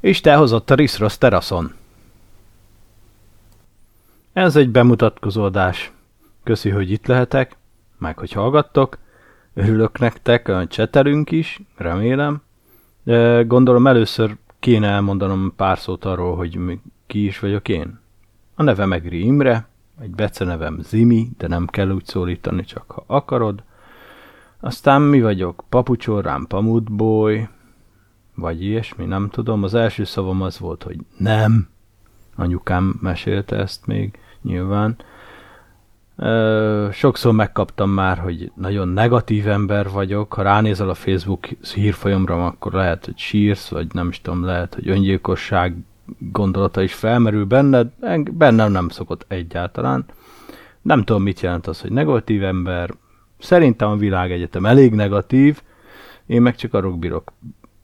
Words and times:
És 0.00 0.20
te 0.20 0.34
hozott 0.34 0.70
a 0.70 0.74
Riszrosz 0.74 1.18
teraszon. 1.18 1.72
Ez 4.32 4.56
egy 4.56 4.70
bemutatkozó 4.70 5.42
adás. 5.42 5.92
Köszi, 6.42 6.70
hogy 6.70 6.90
itt 6.90 7.06
lehetek, 7.06 7.56
meg 7.98 8.18
hogy 8.18 8.32
hallgattok. 8.32 8.98
Örülök 9.54 9.98
nektek, 9.98 10.66
csetelünk 10.68 11.30
is, 11.30 11.60
remélem. 11.76 12.42
Gondolom 13.46 13.86
először 13.86 14.36
kéne 14.58 14.88
elmondanom 14.88 15.52
pár 15.56 15.78
szót 15.78 16.04
arról, 16.04 16.36
hogy 16.36 16.58
ki 17.06 17.24
is 17.24 17.38
vagyok 17.38 17.68
én. 17.68 18.00
A 18.54 18.62
neve 18.62 18.86
Megri 18.86 19.24
Imre, 19.24 19.68
egy 20.00 20.10
becenevem 20.10 20.78
Zimi, 20.82 21.30
de 21.38 21.46
nem 21.46 21.66
kell 21.66 21.90
úgy 21.90 22.04
szólítani, 22.04 22.64
csak 22.64 22.90
ha 22.90 23.04
akarod. 23.06 23.62
Aztán 24.60 25.02
mi 25.02 25.20
vagyok? 25.20 25.64
Papucsorrám, 25.68 26.46
pamutboy, 26.46 27.48
vagy 28.40 28.64
ilyesmi, 28.64 29.04
nem 29.04 29.28
tudom. 29.28 29.62
Az 29.62 29.74
első 29.74 30.04
szavam 30.04 30.42
az 30.42 30.58
volt, 30.58 30.82
hogy 30.82 30.96
nem. 31.16 31.68
Anyukám 32.36 32.98
mesélte 33.00 33.56
ezt 33.56 33.86
még, 33.86 34.18
nyilván. 34.42 34.96
Sokszor 36.92 37.32
megkaptam 37.32 37.90
már, 37.90 38.18
hogy 38.18 38.52
nagyon 38.54 38.88
negatív 38.88 39.48
ember 39.48 39.90
vagyok. 39.90 40.32
Ha 40.32 40.42
ránézel 40.42 40.88
a 40.88 40.94
Facebook 40.94 41.48
hírfolyamra, 41.74 42.46
akkor 42.46 42.72
lehet, 42.72 43.04
hogy 43.04 43.18
sírsz, 43.18 43.68
vagy 43.68 43.86
nem 43.92 44.08
is 44.08 44.20
tudom, 44.20 44.44
lehet, 44.44 44.74
hogy 44.74 44.88
öngyilkosság 44.88 45.76
gondolata 46.18 46.82
is 46.82 46.94
felmerül 46.94 47.44
benned. 47.44 47.90
Bennem 48.32 48.72
nem 48.72 48.88
szokott 48.88 49.24
egyáltalán. 49.28 50.04
Nem 50.82 51.04
tudom, 51.04 51.22
mit 51.22 51.40
jelent 51.40 51.66
az, 51.66 51.80
hogy 51.80 51.92
negatív 51.92 52.44
ember. 52.44 52.94
Szerintem 53.38 53.88
a 53.88 53.96
világegyetem 53.96 54.66
elég 54.66 54.94
negatív, 54.94 55.62
én 56.26 56.42
meg 56.42 56.56
csak 56.56 56.74
arról 56.74 56.92
bírok 56.92 57.32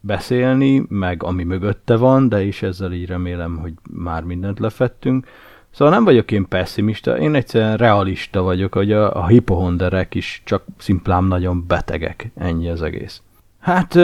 beszélni, 0.06 0.84
meg 0.88 1.22
ami 1.22 1.44
mögötte 1.44 1.96
van, 1.96 2.28
de 2.28 2.42
is 2.42 2.62
ezzel 2.62 2.92
így 2.92 3.06
remélem, 3.06 3.56
hogy 3.56 3.72
már 3.90 4.22
mindent 4.22 4.58
lefettünk. 4.58 5.26
Szóval 5.70 5.94
nem 5.94 6.04
vagyok 6.04 6.30
én 6.30 6.48
pessimista, 6.48 7.18
én 7.18 7.34
egyszerűen 7.34 7.76
realista 7.76 8.42
vagyok, 8.42 8.74
hogy 8.74 8.92
a, 8.92 9.16
a 9.16 9.26
hipohonderek 9.26 10.14
is 10.14 10.42
csak 10.44 10.64
szimplán 10.78 11.24
nagyon 11.24 11.64
betegek. 11.66 12.30
Ennyi 12.34 12.68
az 12.68 12.82
egész. 12.82 13.22
Hát 13.58 13.94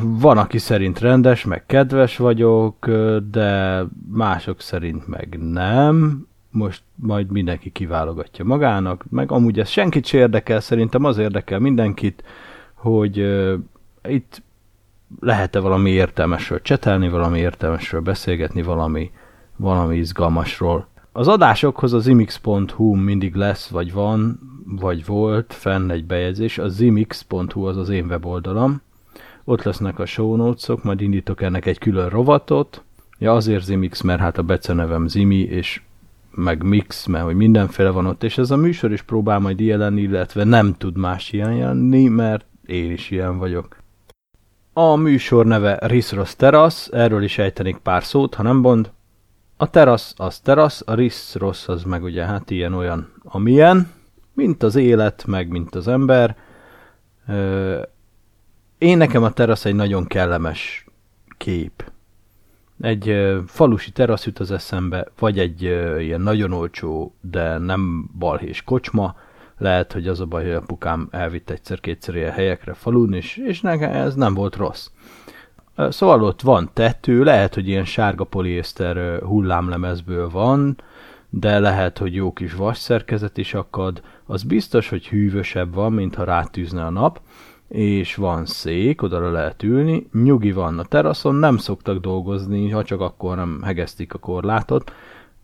van, 0.00 0.38
aki 0.38 0.58
szerint 0.58 0.98
rendes, 0.98 1.44
meg 1.44 1.66
kedves 1.66 2.16
vagyok, 2.16 2.90
de 3.30 3.82
mások 4.12 4.60
szerint 4.60 5.06
meg 5.06 5.38
nem. 5.40 6.26
Most 6.50 6.82
majd 6.94 7.30
mindenki 7.30 7.70
kiválogatja 7.70 8.44
magának, 8.44 9.04
meg 9.10 9.32
amúgy 9.32 9.58
ez 9.58 9.68
senkit 9.68 10.06
se 10.06 10.18
érdekel, 10.18 10.60
szerintem 10.60 11.04
az 11.04 11.18
érdekel 11.18 11.58
mindenkit, 11.58 12.24
hogy 12.74 13.16
itt 14.08 14.42
lehet-e 15.20 15.60
valami 15.60 15.90
értelmesről 15.90 16.62
csetelni, 16.62 17.08
valami 17.08 17.38
értelmesről 17.38 18.00
beszélgetni, 18.00 18.62
valami, 18.62 19.10
valami 19.56 19.96
izgalmasról. 19.96 20.86
Az 21.12 21.28
adásokhoz 21.28 21.92
az 21.92 22.06
imix.hu 22.06 22.94
mindig 22.94 23.34
lesz, 23.34 23.68
vagy 23.68 23.92
van, 23.92 24.38
vagy 24.66 25.06
volt 25.06 25.52
fenn 25.52 25.90
egy 25.90 26.04
bejegyzés. 26.04 26.58
A 26.58 26.68
zimix.hu 26.68 27.64
az 27.64 27.76
az 27.76 27.88
én 27.88 28.06
weboldalam. 28.06 28.82
Ott 29.44 29.62
lesznek 29.62 29.98
a 29.98 30.06
show 30.06 30.36
notes-ok, 30.36 30.82
majd 30.82 31.00
indítok 31.00 31.42
ennek 31.42 31.66
egy 31.66 31.78
külön 31.78 32.08
rovatot. 32.08 32.82
Ja, 33.18 33.32
azért 33.32 33.64
Zimix, 33.64 34.00
mert 34.00 34.20
hát 34.20 34.38
a 34.38 34.42
becenevem 34.42 35.06
Zimi, 35.06 35.40
és 35.40 35.80
meg 36.30 36.62
Mix, 36.62 37.06
mert 37.06 37.24
hogy 37.24 37.34
mindenféle 37.34 37.90
van 37.90 38.06
ott, 38.06 38.22
és 38.22 38.38
ez 38.38 38.50
a 38.50 38.56
műsor 38.56 38.92
is 38.92 39.02
próbál 39.02 39.38
majd 39.38 39.60
ilyen 39.60 39.78
lenni, 39.78 40.00
illetve 40.00 40.44
nem 40.44 40.74
tud 40.78 40.96
más 40.96 41.32
ilyen 41.32 41.58
lenni, 41.58 42.08
mert 42.08 42.46
én 42.66 42.90
is 42.90 43.10
ilyen 43.10 43.38
vagyok. 43.38 43.76
A 44.74 44.94
műsor 44.96 45.46
neve 45.46 45.78
Risros 45.82 46.36
Terasz, 46.36 46.88
erről 46.92 47.22
is 47.22 47.38
ejtenék 47.38 47.76
pár 47.76 48.04
szót, 48.04 48.34
ha 48.34 48.42
nem 48.42 48.62
bond. 48.62 48.90
A 49.56 49.70
terasz 49.70 50.14
az 50.16 50.38
terasz, 50.38 50.82
a 50.86 50.94
Risros 50.94 51.68
az 51.68 51.82
meg 51.82 52.02
ugye 52.02 52.24
hát 52.24 52.50
ilyen 52.50 52.74
olyan 52.74 53.12
amilyen, 53.24 53.90
mint 54.34 54.62
az 54.62 54.74
élet, 54.74 55.24
meg 55.26 55.48
mint 55.48 55.74
az 55.74 55.88
ember. 55.88 56.36
Én 58.78 58.96
nekem 58.96 59.22
a 59.22 59.32
terasz 59.32 59.64
egy 59.64 59.74
nagyon 59.74 60.06
kellemes 60.06 60.86
kép. 61.36 61.90
Egy 62.80 63.32
falusi 63.46 63.90
terasz 63.90 64.26
jut 64.26 64.38
az 64.38 64.50
eszembe, 64.50 65.06
vagy 65.18 65.38
egy 65.38 65.62
ilyen 65.98 66.20
nagyon 66.20 66.52
olcsó, 66.52 67.14
de 67.20 67.58
nem 67.58 68.10
balhés 68.18 68.62
kocsma, 68.62 69.16
lehet, 69.62 69.92
hogy 69.92 70.08
az 70.08 70.20
a 70.20 70.26
baj, 70.26 70.42
hogy 70.44 70.52
apukám 70.52 71.08
elvitt 71.10 71.50
egyszer-kétszer 71.50 72.14
ilyen 72.14 72.32
helyekre 72.32 72.72
falun, 72.72 73.12
és, 73.12 73.36
és 73.36 73.60
nekem 73.60 73.92
ez 73.92 74.14
nem 74.14 74.34
volt 74.34 74.56
rossz. 74.56 74.88
Szóval 75.76 76.22
ott 76.22 76.40
van 76.40 76.70
tető, 76.72 77.22
lehet, 77.22 77.54
hogy 77.54 77.68
ilyen 77.68 77.84
sárga 77.84 78.24
poliészter 78.24 79.20
hullámlemezből 79.22 80.30
van, 80.30 80.76
de 81.30 81.58
lehet, 81.58 81.98
hogy 81.98 82.14
jó 82.14 82.32
kis 82.32 82.54
vasszerkezet 82.54 83.38
is 83.38 83.54
akad. 83.54 84.02
Az 84.26 84.42
biztos, 84.42 84.88
hogy 84.88 85.08
hűvösebb 85.08 85.74
van, 85.74 85.92
mint 85.92 86.14
ha 86.14 86.24
rátűzne 86.24 86.84
a 86.84 86.90
nap, 86.90 87.20
és 87.68 88.14
van 88.14 88.46
szék, 88.46 89.02
oda 89.02 89.30
lehet 89.30 89.62
ülni, 89.62 90.08
nyugi 90.12 90.52
van 90.52 90.78
a 90.78 90.84
teraszon, 90.84 91.34
nem 91.34 91.56
szoktak 91.56 91.98
dolgozni, 91.98 92.70
ha 92.70 92.84
csak 92.84 93.00
akkor 93.00 93.36
nem 93.36 93.62
hegesztik 93.64 94.14
a 94.14 94.18
korlátot, 94.18 94.92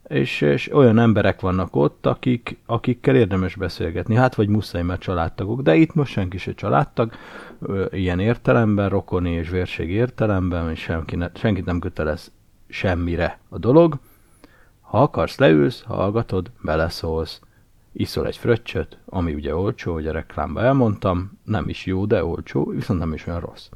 és, 0.08 0.41
és 0.41 0.72
olyan 0.72 0.98
emberek 0.98 1.41
vannak 1.41 1.76
ott, 1.76 2.06
akik, 2.06 2.58
akikkel 2.66 3.16
érdemes 3.16 3.54
beszélgetni. 3.54 4.14
Hát 4.14 4.34
vagy 4.34 4.48
muszáj, 4.48 4.82
mert 4.82 5.00
családtagok, 5.00 5.62
de 5.62 5.74
itt 5.74 5.94
most 5.94 6.12
senki 6.12 6.38
se 6.38 6.54
családtag, 6.54 7.12
ilyen 7.91 8.20
értelemben, 8.20 8.88
rokoni 8.88 9.30
és 9.30 9.48
vérség 9.48 9.91
értelemben, 9.91 10.70
és 10.70 10.80
senki 10.80 11.16
ne, 11.16 11.30
senkit 11.34 11.64
nem 11.64 11.78
kötelez 11.78 12.32
semmire 12.69 13.38
a 13.48 13.58
dolog. 13.58 13.98
Ha 14.80 15.02
akarsz, 15.02 15.38
leülsz, 15.38 15.82
hallgatod, 15.82 16.50
beleszólsz, 16.62 17.40
iszol 17.92 18.26
egy 18.26 18.36
fröccsöt, 18.36 18.98
ami 19.06 19.34
ugye 19.34 19.56
olcsó, 19.56 19.92
hogy 19.92 20.06
a 20.06 20.12
reklámban 20.12 20.64
elmondtam, 20.64 21.38
nem 21.44 21.69
is 21.69 21.86
jó, 21.86 22.06
de 22.06 22.25
olcsó, 22.25 22.64
viszont 22.64 22.98
nem 22.98 23.12
is 23.12 23.26
olyan 23.26 23.40
rossz. 23.40 23.69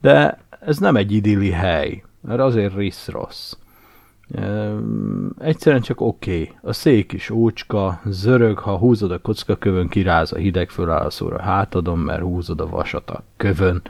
De 0.00 0.38
ez 0.60 0.78
nem 0.78 0.96
egy 0.96 1.12
idilli 1.12 1.50
hely, 1.50 2.02
mert 2.20 2.40
azért 2.40 2.74
risz 2.74 3.08
rossz. 3.08 3.52
Egyszerűen 5.38 5.82
csak 5.82 6.00
oké. 6.00 6.42
Okay. 6.42 6.54
A 6.62 6.72
szék 6.72 7.12
is 7.12 7.30
ócska, 7.30 8.00
zörög, 8.04 8.58
ha 8.58 8.76
húzod 8.76 9.10
a 9.10 9.18
kockakövön, 9.18 9.88
kiráz 9.88 10.32
a 10.32 10.36
hideg 10.36 10.70
föláll 10.70 11.04
a 11.04 11.10
szóra 11.10 11.40
hátadon, 11.40 11.98
mert 11.98 12.22
húzod 12.22 12.60
a 12.60 12.68
vasat 12.68 13.10
a 13.10 13.22
kövön. 13.36 13.82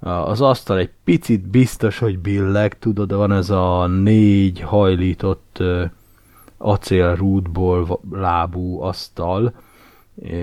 Az 0.00 0.40
asztal 0.40 0.78
egy 0.78 0.90
picit 1.04 1.48
biztos, 1.48 1.98
hogy 1.98 2.18
billeg, 2.18 2.78
tudod, 2.78 3.14
van 3.14 3.32
ez 3.32 3.50
a 3.50 3.86
négy 3.86 4.60
hajlított 4.60 5.62
acélrúdból 6.58 8.00
lábú 8.10 8.80
asztal, 8.80 9.52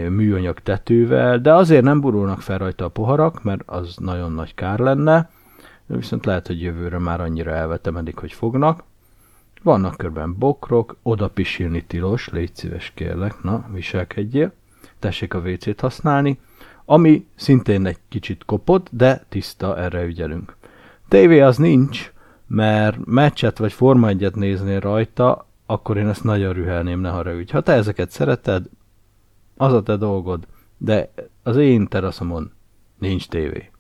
műanyag 0.10 0.60
tetővel, 0.60 1.40
de 1.40 1.54
azért 1.54 1.84
nem 1.84 2.02
burulnak 2.02 2.42
fel 2.42 2.58
rajta 2.58 2.86
a 2.86 2.90
poharak, 2.90 3.44
mert 3.44 3.62
az 3.66 3.96
nagyon 3.98 4.32
nagy 4.32 4.54
kár 4.54 4.80
lenne, 4.80 5.30
viszont 5.86 6.26
lehet, 6.26 6.48
hogy 6.48 6.62
jövőre 6.62 7.00
már 7.00 7.22
annyira 7.22 7.52
elvetemedik, 7.52 8.18
hogy 8.18 8.34
fognak. 8.34 8.84
Vannak 9.64 9.98
körben 9.98 10.38
bokrok, 10.38 10.96
oda 11.02 11.28
pisilni 11.28 11.84
tilos, 11.86 12.30
légy 12.30 12.56
szíves 12.56 12.92
kérlek, 12.96 13.44
na, 13.44 13.66
viselkedjél, 13.74 14.54
tessék 15.00 15.34
a 15.34 15.40
WC-t 15.40 15.80
használni, 15.80 16.40
ami 16.86 17.26
szintén 17.36 17.86
egy 17.86 17.98
kicsit 18.08 18.46
kopott, 18.46 18.88
de 18.92 19.26
tiszta, 19.30 19.78
erre 19.78 20.04
ügyelünk. 20.04 20.56
TV 21.08 21.32
az 21.44 21.58
nincs, 21.58 22.12
mert 22.48 23.06
meccset 23.06 23.58
vagy 23.58 23.74
Forma 23.74 24.08
1 24.08 24.36
néznél 24.36 24.80
rajta, 24.80 25.48
akkor 25.66 25.98
én 25.98 26.08
ezt 26.08 26.24
nagyon 26.24 26.54
rühelném, 26.54 27.00
ne 27.00 27.10
haragudj. 27.10 27.52
Ha 27.52 27.62
te 27.62 27.74
ezeket 27.74 28.10
szereted, 28.10 28.66
az 29.58 29.74
a 29.74 29.84
te 29.84 29.96
dolgod, 29.96 30.48
de 30.78 31.12
az 31.44 31.56
én 31.56 31.88
teraszomon 31.88 32.52
nincs 33.00 33.28
tévé. 33.28 33.71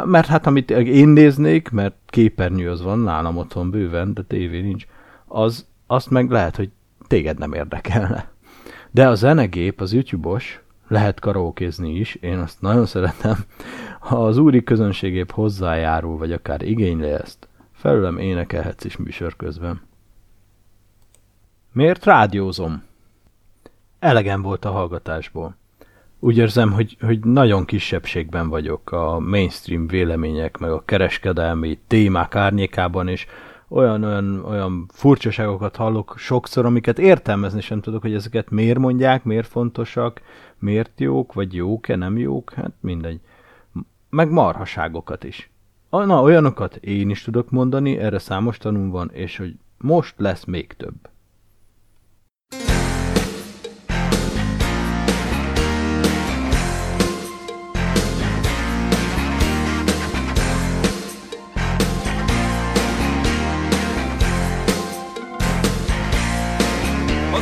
Mert 0.00 0.26
hát 0.26 0.46
amit 0.46 0.70
én 0.70 1.08
néznék, 1.08 1.70
mert 1.70 1.96
képernyő 2.06 2.70
az 2.70 2.82
van 2.82 2.98
nálam 2.98 3.36
otthon 3.36 3.70
bőven, 3.70 4.14
de 4.14 4.22
tévé 4.22 4.60
nincs, 4.60 4.86
az, 5.26 5.66
azt 5.86 6.10
meg 6.10 6.30
lehet, 6.30 6.56
hogy 6.56 6.70
téged 7.06 7.38
nem 7.38 7.52
érdekelne. 7.52 8.30
De 8.90 9.08
a 9.08 9.14
zenegép, 9.14 9.80
az 9.80 9.92
YouTube-os, 9.92 10.60
lehet 10.88 11.20
karaokézni 11.20 11.94
is, 11.94 12.14
én 12.14 12.38
azt 12.38 12.60
nagyon 12.60 12.86
szeretem. 12.86 13.36
Ha 14.00 14.26
az 14.26 14.36
úri 14.36 14.62
közönségép 14.64 15.30
hozzájárul, 15.32 16.18
vagy 16.18 16.32
akár 16.32 16.62
igényli 16.62 17.08
ezt, 17.08 17.48
felülem 17.72 18.18
énekelhetsz 18.18 18.84
is 18.84 18.96
műsor 18.96 19.36
közben. 19.36 19.80
Miért 21.72 22.04
rádiózom? 22.04 22.82
Elegem 23.98 24.42
volt 24.42 24.64
a 24.64 24.70
hallgatásból 24.70 25.56
úgy 26.24 26.36
érzem, 26.36 26.72
hogy, 26.72 26.96
hogy 27.00 27.24
nagyon 27.24 27.64
kisebbségben 27.64 28.48
vagyok 28.48 28.92
a 28.92 29.18
mainstream 29.18 29.86
vélemények, 29.86 30.58
meg 30.58 30.70
a 30.70 30.84
kereskedelmi 30.84 31.78
témák 31.86 32.34
árnyékában, 32.34 33.08
és 33.08 33.26
olyan, 33.68 34.04
olyan, 34.04 34.44
olyan 34.44 34.86
furcsaságokat 34.92 35.76
hallok 35.76 36.14
sokszor, 36.18 36.64
amiket 36.64 36.98
értelmezni 36.98 37.60
sem 37.60 37.80
tudok, 37.80 38.02
hogy 38.02 38.14
ezeket 38.14 38.50
miért 38.50 38.78
mondják, 38.78 39.24
miért 39.24 39.46
fontosak, 39.46 40.20
miért 40.58 41.00
jók, 41.00 41.32
vagy 41.32 41.54
jók-e, 41.54 41.96
nem 41.96 42.18
jók, 42.18 42.52
hát 42.52 42.72
mindegy. 42.80 43.20
Meg 44.10 44.30
marhaságokat 44.30 45.24
is. 45.24 45.50
Na, 45.90 46.22
olyanokat 46.22 46.76
én 46.76 47.10
is 47.10 47.22
tudok 47.22 47.50
mondani, 47.50 47.98
erre 47.98 48.18
számos 48.18 48.58
tanul 48.58 48.90
van, 48.90 49.10
és 49.12 49.36
hogy 49.36 49.54
most 49.78 50.14
lesz 50.18 50.44
még 50.44 50.74
több. 50.76 51.10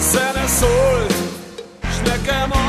Zene 0.01 0.47
szólt, 0.47 1.15
s 1.83 2.09
nekem 2.09 2.51
azt 2.51 2.60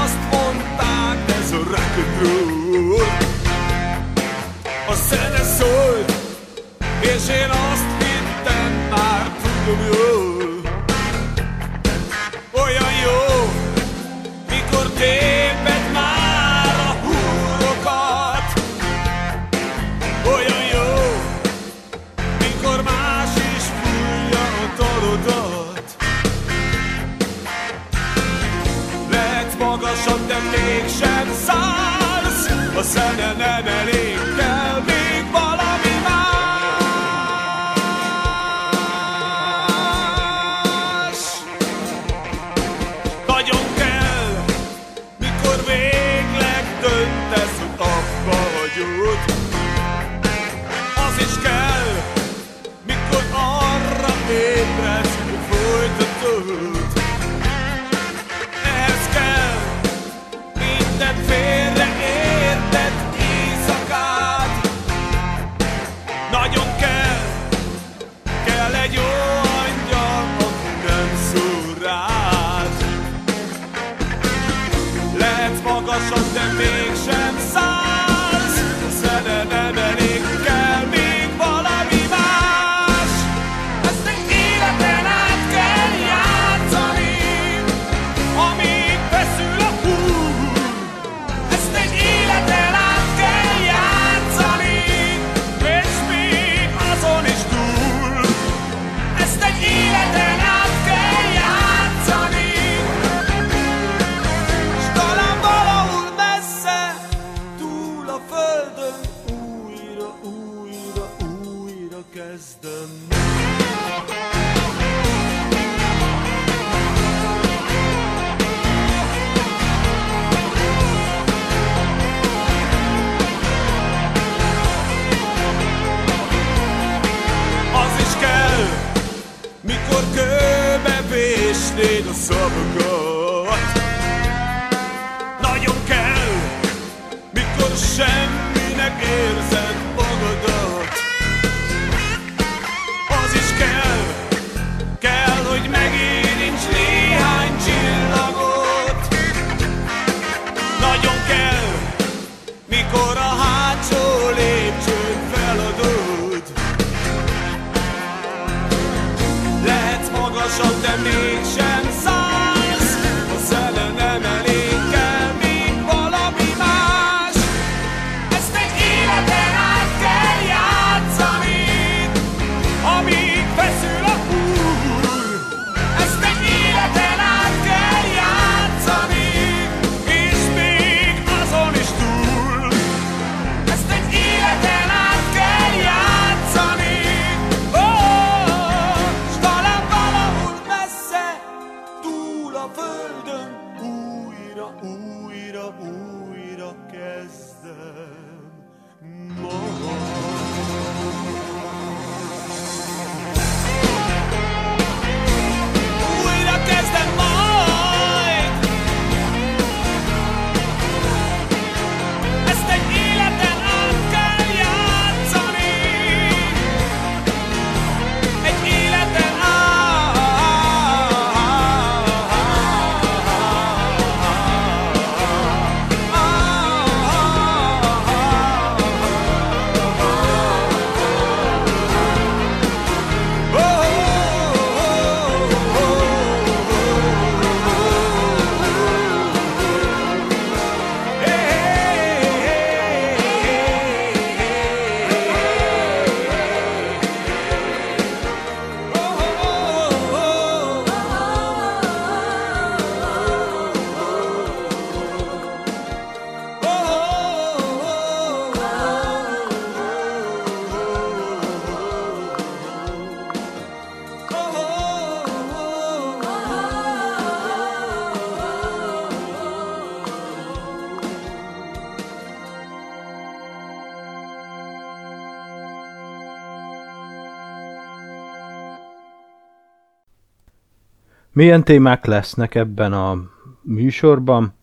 Milyen 281.34 281.64
témák 281.64 282.06
lesznek 282.06 282.56
ebben 282.56 282.94
a 282.94 283.18
műsorban, 283.62 284.54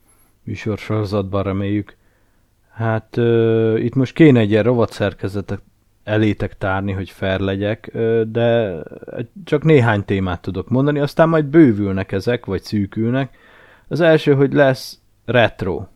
műsorsorozatban 0.43 1.43
reméljük. 1.43 1.97
Hát 2.71 3.17
uh, 3.17 3.75
itt 3.85 3.95
most 3.95 4.15
kéne 4.15 4.41
egy 4.41 4.51
ilyen 4.51 4.63
rovatszerkezetet 4.63 5.63
elétek 6.05 6.59
tárni, 6.59 6.93
hogy 6.93 7.11
fair 7.11 7.41
legyek, 7.41 7.91
uh, 7.95 8.21
de 8.23 8.77
csak 9.45 9.65
néhány 9.65 10.05
témát 10.05 10.41
tudok 10.41 10.69
mondani, 10.69 10.99
aztán 10.99 11.29
majd 11.29 11.45
bővülnek 11.45 12.13
ezek, 12.13 12.47
vagy 12.47 12.63
szűkülnek. 12.63 13.37
Az 13.89 14.01
első, 14.01 14.35
hogy 14.35 14.53
lesz 14.53 15.01
retro. 15.25 15.87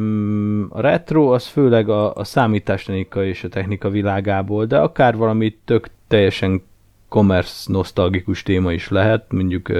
Mm, 0.00 0.64
a 0.68 0.80
retro 0.80 1.32
az 1.32 1.46
főleg 1.46 1.88
a, 1.88 2.14
a 2.14 2.24
számítástechnika 2.24 3.24
és 3.24 3.44
a 3.44 3.48
technika 3.48 3.90
világából, 3.90 4.64
de 4.64 4.78
akár 4.78 5.16
valami 5.16 5.58
tök 5.64 5.88
teljesen 6.08 6.62
commerce 7.10 7.72
nosztalgikus 7.72 8.42
téma 8.42 8.72
is 8.72 8.88
lehet, 8.88 9.32
mondjuk 9.32 9.72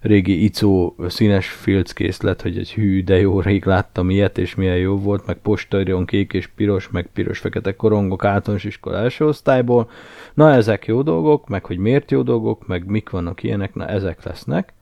régi 0.00 0.44
ICO 0.44 0.94
színes 1.06 1.48
filckészlet, 1.48 2.42
hogy 2.42 2.58
egy 2.58 2.72
hű, 2.72 3.04
de 3.04 3.18
jó, 3.18 3.40
rég 3.40 3.64
láttam 3.64 4.10
ilyet, 4.10 4.38
és 4.38 4.54
milyen 4.54 4.76
jó 4.76 4.98
volt, 4.98 5.26
meg 5.26 5.36
postarion 5.36 6.06
kék 6.06 6.32
és 6.32 6.46
piros, 6.46 6.88
meg 6.90 7.08
piros-fekete 7.12 7.76
korongok 7.76 8.24
általános 8.24 8.64
iskola 8.64 8.96
első 8.96 9.26
osztályból. 9.26 9.90
Na, 10.34 10.52
ezek 10.52 10.86
jó 10.86 11.02
dolgok, 11.02 11.48
meg 11.48 11.64
hogy 11.64 11.78
miért 11.78 12.10
jó 12.10 12.22
dolgok, 12.22 12.66
meg 12.66 12.86
mik 12.86 13.10
vannak 13.10 13.42
ilyenek, 13.42 13.74
na 13.74 13.86
ezek 13.86 14.24
lesznek, 14.24 14.72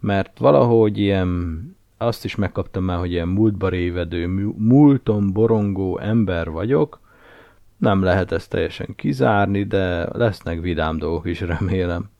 mert 0.00 0.38
valahogy 0.38 0.98
ilyen 0.98 1.60
azt 1.98 2.24
is 2.24 2.34
megkaptam 2.34 2.84
már, 2.84 2.98
hogy 2.98 3.10
ilyen 3.10 3.28
múltba 3.28 3.68
révedő, 3.68 4.26
múlton 4.58 5.32
borongó 5.32 5.98
ember 5.98 6.50
vagyok, 6.50 7.00
nem 7.84 8.02
lehet 8.02 8.32
ezt 8.32 8.50
teljesen 8.50 8.94
kizárni, 8.96 9.64
de 9.64 10.08
lesznek 10.12 10.60
vidám 10.60 10.98
dolgok 10.98 11.26
is, 11.26 11.40
remélem. 11.40 12.10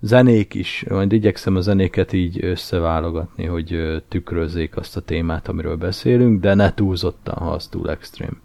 Zenék 0.00 0.54
is, 0.54 0.84
majd 0.88 1.12
igyekszem 1.12 1.56
a 1.56 1.60
zenéket 1.60 2.12
így 2.12 2.44
összeválogatni, 2.44 3.44
hogy 3.44 4.02
tükrözzék 4.08 4.76
azt 4.76 4.96
a 4.96 5.00
témát, 5.00 5.48
amiről 5.48 5.76
beszélünk, 5.76 6.40
de 6.40 6.54
ne 6.54 6.74
túlzottan, 6.74 7.34
ha 7.34 7.50
az 7.50 7.66
túl 7.66 7.90
extrém. 7.90 8.40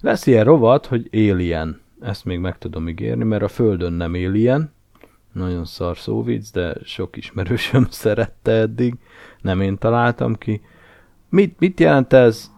Lesz 0.00 0.26
ilyen 0.26 0.44
rovat, 0.44 0.86
hogy 0.86 1.08
Alien. 1.12 1.80
Ezt 2.00 2.24
még 2.24 2.38
meg 2.38 2.58
tudom 2.58 2.88
ígérni, 2.88 3.24
mert 3.24 3.42
a 3.42 3.48
Földön 3.48 3.92
nem 3.92 4.12
Alien. 4.12 4.72
Nagyon 5.32 5.64
szar 5.64 5.98
szóvic, 5.98 6.50
de 6.50 6.74
sok 6.84 7.16
ismerősöm 7.16 7.86
szerette 8.04 8.52
eddig. 8.52 8.94
Nem 9.40 9.60
én 9.60 9.78
találtam 9.78 10.34
ki. 10.34 10.60
Mit, 11.28 11.58
mit 11.58 11.80
jelent 11.80 12.12
ez? 12.12 12.50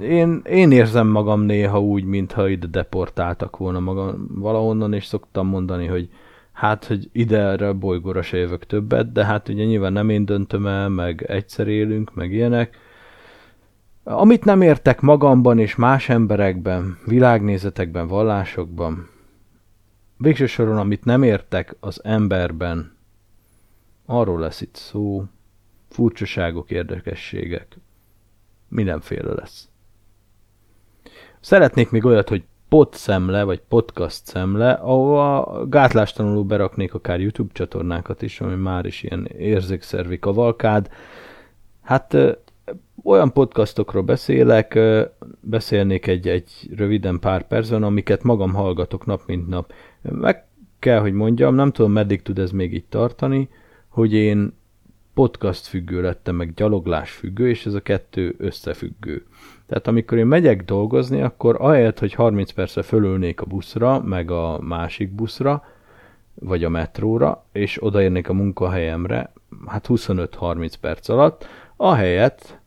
Én, 0.00 0.42
én 0.44 0.70
érzem 0.70 1.06
magam 1.06 1.40
néha 1.40 1.80
úgy, 1.80 2.04
mintha 2.04 2.48
ide 2.48 2.66
deportáltak 2.66 3.56
volna 3.56 3.80
magam 3.80 4.26
valahonnan, 4.34 4.92
és 4.92 5.04
szoktam 5.04 5.46
mondani, 5.46 5.86
hogy 5.86 6.08
hát, 6.52 6.84
hogy 6.84 7.08
ide 7.12 7.38
erre 7.38 7.68
a 7.68 7.74
bolygóra 7.74 8.22
se 8.22 8.36
jövök 8.36 8.66
többet, 8.66 9.12
de 9.12 9.24
hát 9.24 9.48
ugye 9.48 9.64
nyilván 9.64 9.92
nem 9.92 10.08
én 10.08 10.24
döntöm 10.24 10.66
el, 10.66 10.88
meg 10.88 11.22
egyszer 11.22 11.68
élünk, 11.68 12.14
meg 12.14 12.32
ilyenek. 12.32 12.76
Amit 14.04 14.44
nem 14.44 14.60
értek 14.60 15.00
magamban 15.00 15.58
és 15.58 15.74
más 15.74 16.08
emberekben, 16.08 16.98
világnézetekben, 17.06 18.06
vallásokban, 18.06 19.08
végső 20.16 20.46
soron, 20.46 20.78
amit 20.78 21.04
nem 21.04 21.22
értek 21.22 21.76
az 21.80 22.04
emberben, 22.04 22.96
arról 24.06 24.40
lesz 24.40 24.60
itt 24.60 24.74
szó, 24.74 25.24
furcsaságok, 25.88 26.70
érdekességek, 26.70 27.76
mindenféle 28.68 29.32
lesz. 29.34 29.71
Szeretnék 31.42 31.90
még 31.90 32.04
olyat, 32.04 32.28
hogy 32.28 32.42
pot 32.68 32.94
szemle, 32.94 33.42
vagy 33.42 33.60
podcast 33.68 34.26
szemle, 34.26 34.72
ahova 34.72 35.66
gátlástalanul 35.68 36.44
beraknék 36.44 36.94
akár 36.94 37.20
YouTube 37.20 37.52
csatornákat 37.52 38.22
is, 38.22 38.40
ami 38.40 38.54
már 38.54 38.86
is 38.86 39.02
ilyen 39.02 39.26
érzékszervi 39.38 40.18
kavalkád. 40.18 40.88
Hát 41.80 42.16
olyan 43.04 43.32
podcastokról 43.32 44.02
beszélek, 44.02 44.78
beszélnék 45.40 46.06
egy, 46.06 46.28
egy 46.28 46.70
röviden 46.76 47.18
pár 47.18 47.46
percben, 47.46 47.82
amiket 47.82 48.22
magam 48.22 48.54
hallgatok 48.54 49.06
nap 49.06 49.22
mint 49.26 49.48
nap. 49.48 49.72
Meg 50.02 50.44
kell, 50.78 51.00
hogy 51.00 51.12
mondjam, 51.12 51.54
nem 51.54 51.70
tudom, 51.70 51.92
meddig 51.92 52.22
tud 52.22 52.38
ez 52.38 52.50
még 52.50 52.74
így 52.74 52.86
tartani, 52.88 53.48
hogy 53.88 54.12
én 54.12 54.52
podcast 55.14 55.66
függő 55.66 56.00
lettem, 56.00 56.34
meg 56.34 56.54
gyaloglás 56.54 57.10
függő, 57.10 57.48
és 57.48 57.66
ez 57.66 57.74
a 57.74 57.80
kettő 57.80 58.34
összefüggő. 58.38 59.26
Tehát 59.66 59.86
amikor 59.86 60.18
én 60.18 60.26
megyek 60.26 60.64
dolgozni, 60.64 61.22
akkor 61.22 61.56
ahelyett, 61.58 61.98
hogy 61.98 62.14
30 62.14 62.50
percre 62.50 62.82
fölülnék 62.82 63.40
a 63.40 63.46
buszra, 63.46 64.00
meg 64.00 64.30
a 64.30 64.58
másik 64.60 65.10
buszra, 65.10 65.64
vagy 66.34 66.64
a 66.64 66.68
metróra, 66.68 67.44
és 67.52 67.84
odaérnék 67.84 68.28
a 68.28 68.32
munkahelyemre, 68.32 69.32
hát 69.66 69.86
25-30 69.88 70.72
perc 70.80 71.08
alatt, 71.08 71.46
ahelyett 71.76 72.58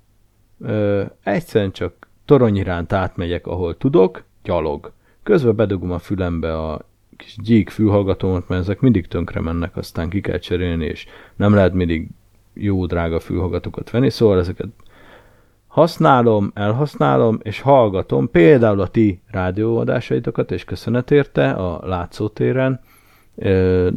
ö, 0.60 1.04
egyszerűen 1.24 1.72
csak 1.72 2.08
toronyiránt 2.26 2.94
átmegyek, 2.94 3.48
ahol 3.48 3.78
tudok, 3.78 4.24
gyalog. 4.44 4.92
Közben 5.24 5.56
bedugom 5.56 5.92
a 5.92 6.00
fülembe 6.00 6.58
a 6.58 6.82
kis 7.18 7.38
gyík 7.44 7.70
fülhallgatómat, 7.70 8.48
mert 8.48 8.62
ezek 8.62 8.80
mindig 8.80 9.08
tönkre 9.08 9.40
mennek, 9.40 9.78
aztán 9.78 10.10
ki 10.10 10.22
kell 10.22 10.38
cserélni, 10.38 10.86
és 10.86 11.06
nem 11.36 11.54
lehet 11.54 11.74
mindig 11.74 12.10
jó 12.56 12.86
drága 12.86 13.20
fülhallgatókat 13.20 13.90
venni, 13.90 14.10
szóval 14.10 14.40
ezeket 14.40 14.68
használom, 15.76 16.52
elhasználom, 16.54 17.40
és 17.42 17.62
hallgatom 17.62 18.30
például 18.32 18.80
a 18.82 18.88
ti 18.88 19.22
rádióadásaitokat, 19.32 20.52
és 20.52 20.64
köszönet 20.64 21.12
érte 21.12 21.52
a 21.52 21.88
látszótéren. 21.88 22.80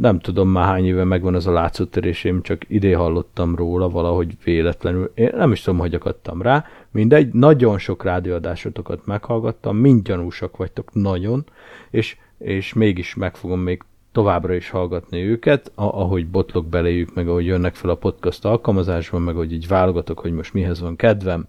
Nem 0.01 0.19
tudom 0.19 0.49
már 0.49 0.65
hány 0.65 0.87
éve 0.87 1.05
megvan 1.05 1.35
az 1.35 1.47
a 1.47 1.53
látszótér, 1.53 2.05
és 2.05 2.25
én 2.25 2.43
csak 2.43 2.63
idé 2.69 2.93
hallottam 2.93 3.57
róla 3.57 3.89
valahogy 3.89 4.37
véletlenül. 4.45 5.13
Én 5.15 5.31
nem 5.37 5.53
is 5.53 5.61
tudom, 5.61 5.79
hogy 5.79 5.95
akadtam 5.95 6.43
rá. 6.43 6.65
Mindegy, 6.91 7.33
nagyon 7.33 7.79
sok 7.79 8.05
rádióadásotokat 8.05 9.07
meghallgattam, 9.07 9.77
mind 9.77 10.03
gyanúsak 10.03 10.57
vagytok, 10.57 10.95
nagyon, 10.95 11.45
és, 11.91 12.17
és 12.39 12.73
mégis 12.73 13.15
meg 13.15 13.37
fogom 13.37 13.61
még 13.61 13.83
továbbra 14.19 14.55
is 14.55 14.71
hallgatni 14.71 15.23
őket, 15.23 15.73
ahogy 15.75 16.29
botlok 16.29 16.67
beléjük, 16.67 17.15
meg 17.15 17.29
ahogy 17.29 17.47
jönnek 17.47 17.75
fel 17.75 17.91
a 17.91 17.95
podcast 17.95 18.45
alkalmazásban, 18.45 19.23
meg 19.23 19.35
hogy 19.35 19.53
így 19.53 19.69
válogatok, 19.69 20.19
hogy 20.19 20.33
most 20.33 20.53
mihez 20.53 20.81
van 20.81 20.97
kedvem. 20.97 21.47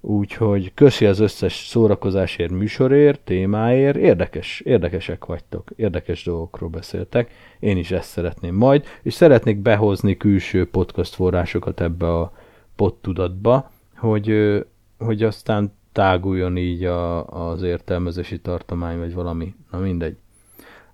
Úgyhogy 0.00 0.74
köszi 0.74 1.06
az 1.06 1.18
összes 1.18 1.66
szórakozásért, 1.66 2.50
műsorért, 2.50 3.20
témáért, 3.20 3.96
érdekes, 3.96 4.60
érdekesek 4.60 5.24
vagytok, 5.24 5.70
érdekes 5.76 6.24
dolgokról 6.24 6.68
beszéltek, 6.68 7.30
én 7.60 7.76
is 7.76 7.90
ezt 7.90 8.08
szeretném 8.08 8.54
majd, 8.54 8.84
és 9.02 9.14
szeretnék 9.14 9.58
behozni 9.58 10.16
külső 10.16 10.68
podcast 10.68 11.14
forrásokat 11.14 11.80
ebbe 11.80 12.18
a 12.18 12.32
podtudatba, 12.76 13.70
hogy, 13.96 14.58
hogy 14.98 15.22
aztán 15.22 15.72
táguljon 15.92 16.56
így 16.56 16.84
a, 16.84 17.26
az 17.26 17.62
értelmezési 17.62 18.40
tartomány, 18.40 18.98
vagy 18.98 19.14
valami, 19.14 19.54
na 19.70 19.78
mindegy. 19.78 20.16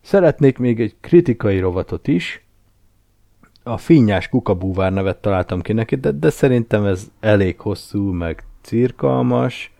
Szeretnék 0.00 0.58
még 0.58 0.80
egy 0.80 0.96
kritikai 1.00 1.58
rovatot 1.58 2.08
is, 2.08 2.44
a 3.62 3.76
finnyás 3.76 4.28
kukabúvár 4.28 4.92
nevet 4.92 5.16
találtam 5.16 5.60
ki 5.60 5.72
neki, 5.72 5.96
de, 5.96 6.10
de 6.10 6.30
szerintem 6.30 6.84
ez 6.84 7.10
elég 7.20 7.60
hosszú, 7.60 8.12
meg 8.12 8.44
cirkalmas. 8.62 9.72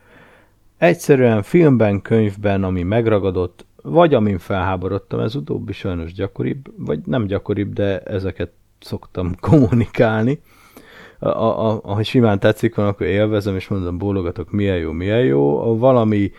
Egyszerűen 0.79 1.43
filmben, 1.43 2.03
könyvben, 2.03 2.65
ami 2.65 2.83
megragadott, 2.83 3.67
vagy 3.83 4.15
amin 4.15 4.39
felháborodtam, 4.39 5.21
ez 5.21 5.35
utóbbi 5.35 5.73
sajnos 5.73 6.13
gyakoribb, 6.13 6.73
vagy 6.77 7.01
nem 7.05 7.27
gyakoribb, 7.27 7.73
de 7.73 8.01
ezeket 8.01 8.51
szoktam 8.81 9.35
kommunikálni. 9.41 10.41
A, 11.19 11.29
a, 11.29 11.81
ahogy 11.83 12.07
simán 12.07 12.39
tetszik 12.39 12.75
van, 12.75 12.87
akkor 12.87 13.07
élvezem, 13.07 13.55
és 13.55 13.69
mondom, 13.69 13.99
bólogatok, 13.99 14.51
milyen 14.51 14.77
jó, 14.77 14.93
milyen 14.93 15.25
jó. 15.25 15.59
Ha 15.59 15.77
valami, 15.77 16.31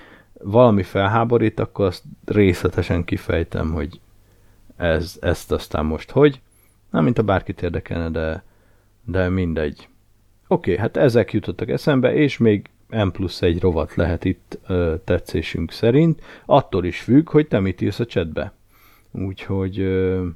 valami 0.43 0.83
felháborít, 0.83 1.59
akkor 1.59 1.85
azt 1.85 2.03
részletesen 2.25 3.03
kifejtem, 3.03 3.71
hogy 3.71 3.99
ez, 4.75 5.17
ezt 5.21 5.51
aztán 5.51 5.85
most 5.85 6.11
hogy. 6.11 6.41
Nem, 6.89 7.03
mint 7.03 7.17
a 7.17 7.23
bárkit 7.23 7.61
érdekelne, 7.61 8.09
de, 8.09 8.43
de 9.03 9.29
mindegy. 9.29 9.87
Oké, 10.47 10.71
okay, 10.71 10.81
hát 10.81 10.97
ezek 10.97 11.33
jutottak 11.33 11.69
eszembe, 11.69 12.13
és 12.13 12.37
még 12.37 12.69
M 12.91 13.07
plusz 13.07 13.41
egy 13.41 13.59
rovat 13.59 13.95
lehet 13.95 14.25
itt 14.25 14.59
ö, 14.67 14.95
tetszésünk 15.03 15.71
szerint. 15.71 16.21
Attól 16.45 16.85
is 16.85 16.99
függ, 16.99 17.29
hogy 17.29 17.47
te 17.47 17.59
mit 17.59 17.81
írsz 17.81 17.99
a 17.99 18.05
chatbe. 18.05 18.53
Úgyhogy 19.11 19.79
ö, 19.79 20.27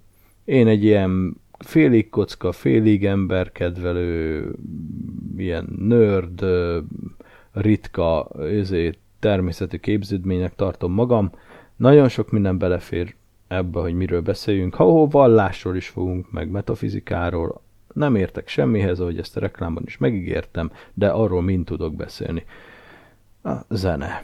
én 0.46 0.68
egy 0.68 0.84
ilyen 0.84 1.42
félig 1.60 2.10
kocka, 2.10 2.52
félig 2.52 3.06
ember 3.06 3.52
kedvelő, 3.52 4.52
ilyen 5.38 5.76
nerd, 5.80 6.42
ö, 6.42 6.80
ritka, 7.52 8.30
ezért 8.40 8.98
természeti 9.26 9.80
képződménynek 9.80 10.56
tartom 10.56 10.92
magam. 10.92 11.32
Nagyon 11.76 12.10
sok 12.10 12.32
minden 12.32 12.58
belefér 12.58 13.16
ebbe, 13.48 13.80
hogy 13.80 13.94
miről 13.94 14.22
beszéljünk. 14.22 14.76
Ha 14.76 15.08
vallásról 15.08 15.76
is 15.76 15.88
fogunk, 15.88 16.32
meg 16.32 16.50
metafizikáról, 16.50 17.62
nem 17.94 18.16
értek 18.16 18.48
semmihez, 18.48 19.00
ahogy 19.00 19.20
ezt 19.20 19.38
a 19.38 19.40
reklámban 19.40 19.84
is 19.86 19.98
megígértem, 19.98 20.72
de 20.94 21.08
arról 21.08 21.42
mind 21.42 21.66
tudok 21.66 21.96
beszélni. 21.96 22.44
A 23.44 23.54
zene. 23.70 24.24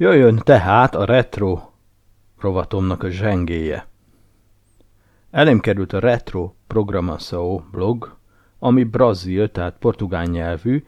Jöjjön 0.00 0.40
tehát 0.44 0.94
a 0.94 1.04
retro 1.04 1.60
rovatomnak 2.38 3.02
a 3.02 3.08
zsengéje. 3.08 3.86
Elém 5.30 5.60
került 5.60 5.92
a 5.92 5.98
Retro 5.98 6.52
Programação 6.66 7.62
blog, 7.70 8.16
ami 8.58 8.84
brazil, 8.84 9.50
tehát 9.50 9.76
portugál 9.78 10.24
nyelvű, 10.24 10.84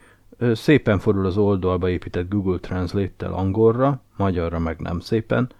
szépen 0.53 0.98
fordul 0.98 1.27
az 1.27 1.37
oldalba 1.37 1.88
épített 1.88 2.29
Google 2.29 2.59
Translate-tel 2.59 3.33
angolra, 3.33 4.01
magyarra 4.16 4.59
meg 4.59 4.79
nem 4.79 5.01
szépen. 5.01 5.51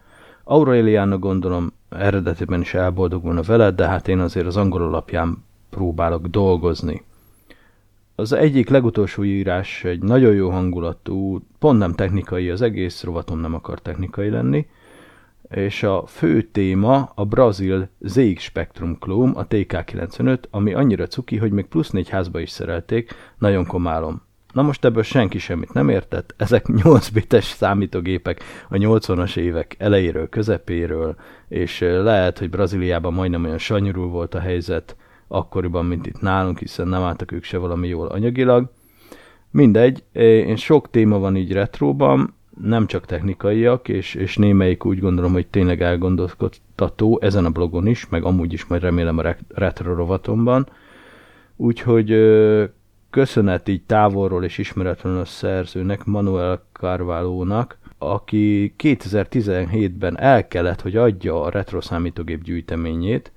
Aureliának 0.45 1.21
gondolom 1.21 1.73
eredetiben 1.89 2.61
is 2.61 2.75
elboldogulna 2.75 3.43
vele, 3.43 3.71
de 3.71 3.87
hát 3.87 4.09
én 4.09 4.19
azért 4.19 4.47
az 4.47 4.57
angol 4.57 4.83
alapján 4.83 5.45
próbálok 5.71 6.27
dolgozni. 6.27 7.05
Az 8.23 8.33
egyik 8.33 8.69
legutolsó 8.69 9.25
írás 9.25 9.85
egy 9.85 10.03
nagyon 10.03 10.35
jó 10.35 10.51
hangulatú, 10.51 11.41
pont 11.59 11.79
nem 11.79 11.93
technikai, 11.93 12.51
az 12.51 12.63
egész 12.63 13.03
rovatom 13.03 13.41
nem 13.41 13.55
akar 13.55 13.81
technikai 13.81 14.31
lenni, 14.31 14.67
és 15.51 15.83
a 15.83 16.07
fő 16.07 16.43
téma 16.43 17.13
a 17.15 17.25
brazil 17.25 17.89
ZX 18.01 18.43
Spectrum 18.43 18.97
Chrome, 19.01 19.33
a 19.35 19.47
TK95, 19.47 20.39
ami 20.51 20.75
annyira 20.75 21.07
cuki, 21.07 21.37
hogy 21.37 21.53
még 21.53 21.67
plusz 21.67 21.91
négy 21.91 22.09
házba 22.09 22.41
is 22.41 22.51
szerelték, 22.51 23.15
nagyon 23.39 23.67
komálom. 23.67 24.23
Na 24.53 24.63
most 24.63 24.85
ebből 24.85 25.03
senki 25.03 25.39
semmit 25.39 25.73
nem 25.73 25.89
értett, 25.89 26.35
ezek 26.37 26.67
8 26.83 27.09
bites 27.09 27.45
számítógépek 27.45 28.43
a 28.69 28.75
80-as 28.75 29.37
évek 29.37 29.75
elejéről, 29.79 30.29
közepéről, 30.29 31.17
és 31.49 31.81
lehet, 31.81 32.39
hogy 32.39 32.51
Brazíliában 32.51 33.13
majdnem 33.13 33.45
olyan 33.45 33.59
sanyarú 33.59 34.09
volt 34.09 34.35
a 34.35 34.41
helyzet 34.41 34.97
akkoriban, 35.33 35.87
mint 35.87 36.07
itt 36.07 36.21
nálunk, 36.21 36.59
hiszen 36.59 36.89
nem 36.89 37.03
álltak 37.03 37.33
ők 37.33 37.45
se 37.45 37.59
valami 37.59 37.89
jól 37.89 38.07
anyagilag. 38.07 38.71
Mindegy, 39.51 40.05
én 40.13 40.57
sok 40.57 40.91
téma 40.91 41.19
van 41.19 41.37
így 41.37 41.53
retróban, 41.53 42.35
nem 42.61 42.87
csak 42.87 43.07
technikaiak, 43.07 43.89
és, 43.89 44.15
és 44.15 44.37
némelyik 44.37 44.85
úgy 44.85 45.01
gondolom, 45.01 45.33
hogy 45.33 45.47
tényleg 45.47 45.83
elgondolkodtató 45.83 47.19
ezen 47.23 47.45
a 47.45 47.51
blogon 47.51 47.87
is, 47.87 48.09
meg 48.09 48.25
amúgy 48.25 48.53
is 48.53 48.65
majd 48.67 48.83
remélem 48.83 49.19
a 49.19 49.37
retro 49.49 49.95
rovatomban. 49.95 50.69
Úgyhogy 51.57 52.09
köszönet 53.11 53.69
így 53.69 53.83
távolról 53.83 54.45
és 54.45 54.59
ismeretlenül 54.59 55.21
a 55.21 55.25
szerzőnek, 55.25 56.05
Manuel 56.05 56.65
Carvalho-nak, 56.73 57.79
aki 57.99 58.75
2017-ben 58.79 60.19
el 60.19 60.49
kellett, 60.49 60.81
hogy 60.81 60.97
adja 60.97 61.43
a 61.43 61.51
retro 61.51 61.81
számítógép 61.81 62.43
gyűjteményét, 62.43 63.33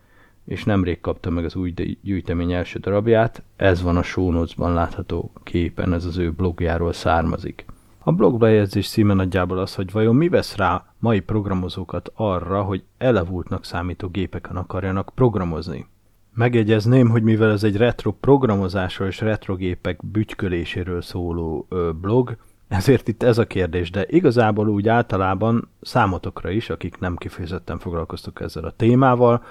és 0.45 0.63
nemrég 0.63 1.01
kapta 1.01 1.29
meg 1.29 1.45
az 1.45 1.55
új 1.55 1.73
gyűjtemény 2.01 2.51
első 2.51 2.79
darabját, 2.79 3.43
ez 3.55 3.81
van 3.81 3.97
a 3.97 4.03
show 4.03 4.45
látható 4.57 5.31
képen, 5.43 5.93
ez 5.93 6.05
az 6.05 6.17
ő 6.17 6.31
blogjáról 6.31 6.93
származik. 6.93 7.65
A 7.99 8.11
blogbejegyzés 8.11 8.89
címe 8.89 9.13
nagyjából 9.13 9.57
az, 9.57 9.75
hogy 9.75 9.91
vajon 9.91 10.15
mi 10.15 10.29
vesz 10.29 10.55
rá 10.55 10.85
mai 10.99 11.19
programozókat 11.19 12.11
arra, 12.13 12.61
hogy 12.61 12.83
elavultnak 12.97 13.65
számító 13.65 14.07
gépeken 14.07 14.55
akarjanak 14.55 15.11
programozni. 15.15 15.87
Megjegyezném, 16.33 17.09
hogy 17.09 17.23
mivel 17.23 17.51
ez 17.51 17.63
egy 17.63 17.77
retro 17.77 18.11
programozásról 18.11 19.07
és 19.07 19.21
retrogépek 19.21 20.05
bütyköléséről 20.05 21.01
szóló 21.01 21.65
ö, 21.69 21.89
blog, 22.01 22.37
ezért 22.67 23.07
itt 23.07 23.23
ez 23.23 23.37
a 23.37 23.47
kérdés, 23.47 23.91
de 23.91 24.05
igazából 24.07 24.67
úgy 24.67 24.87
általában 24.87 25.69
számotokra 25.81 26.49
is, 26.49 26.69
akik 26.69 26.99
nem 26.99 27.15
kifejezetten 27.15 27.79
foglalkoztok 27.79 28.41
ezzel 28.41 28.63
a 28.63 28.73
témával, 28.75 29.43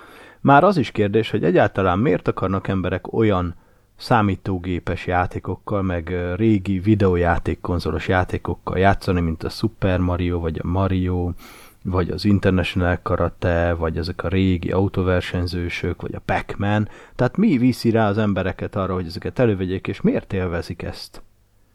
már 0.44 0.64
az 0.64 0.76
is 0.76 0.90
kérdés, 0.90 1.30
hogy 1.30 1.44
egyáltalán 1.44 1.98
miért 1.98 2.28
akarnak 2.28 2.68
emberek 2.68 3.12
olyan 3.12 3.54
számítógépes 3.96 5.06
játékokkal, 5.06 5.82
meg 5.82 6.14
régi 6.36 6.78
videójáték 6.78 7.60
konzolos 7.60 8.08
játékokkal 8.08 8.78
játszani, 8.78 9.20
mint 9.20 9.42
a 9.42 9.48
Super 9.48 9.98
Mario, 9.98 10.40
vagy 10.40 10.58
a 10.62 10.66
Mario, 10.66 11.32
vagy 11.82 12.10
az 12.10 12.24
International 12.24 12.98
Karate, 13.02 13.74
vagy 13.74 13.96
ezek 13.96 14.24
a 14.24 14.28
régi 14.28 14.70
autóversenyzősök, 14.70 16.02
vagy 16.02 16.14
a 16.14 16.22
Pac-Man. 16.24 16.88
Tehát 17.16 17.36
mi 17.36 17.58
viszi 17.58 17.90
rá 17.90 18.08
az 18.08 18.18
embereket 18.18 18.76
arra, 18.76 18.94
hogy 18.94 19.06
ezeket 19.06 19.38
elővegyék, 19.38 19.86
és 19.86 20.00
miért 20.00 20.32
élvezik 20.32 20.82
ezt? 20.82 21.22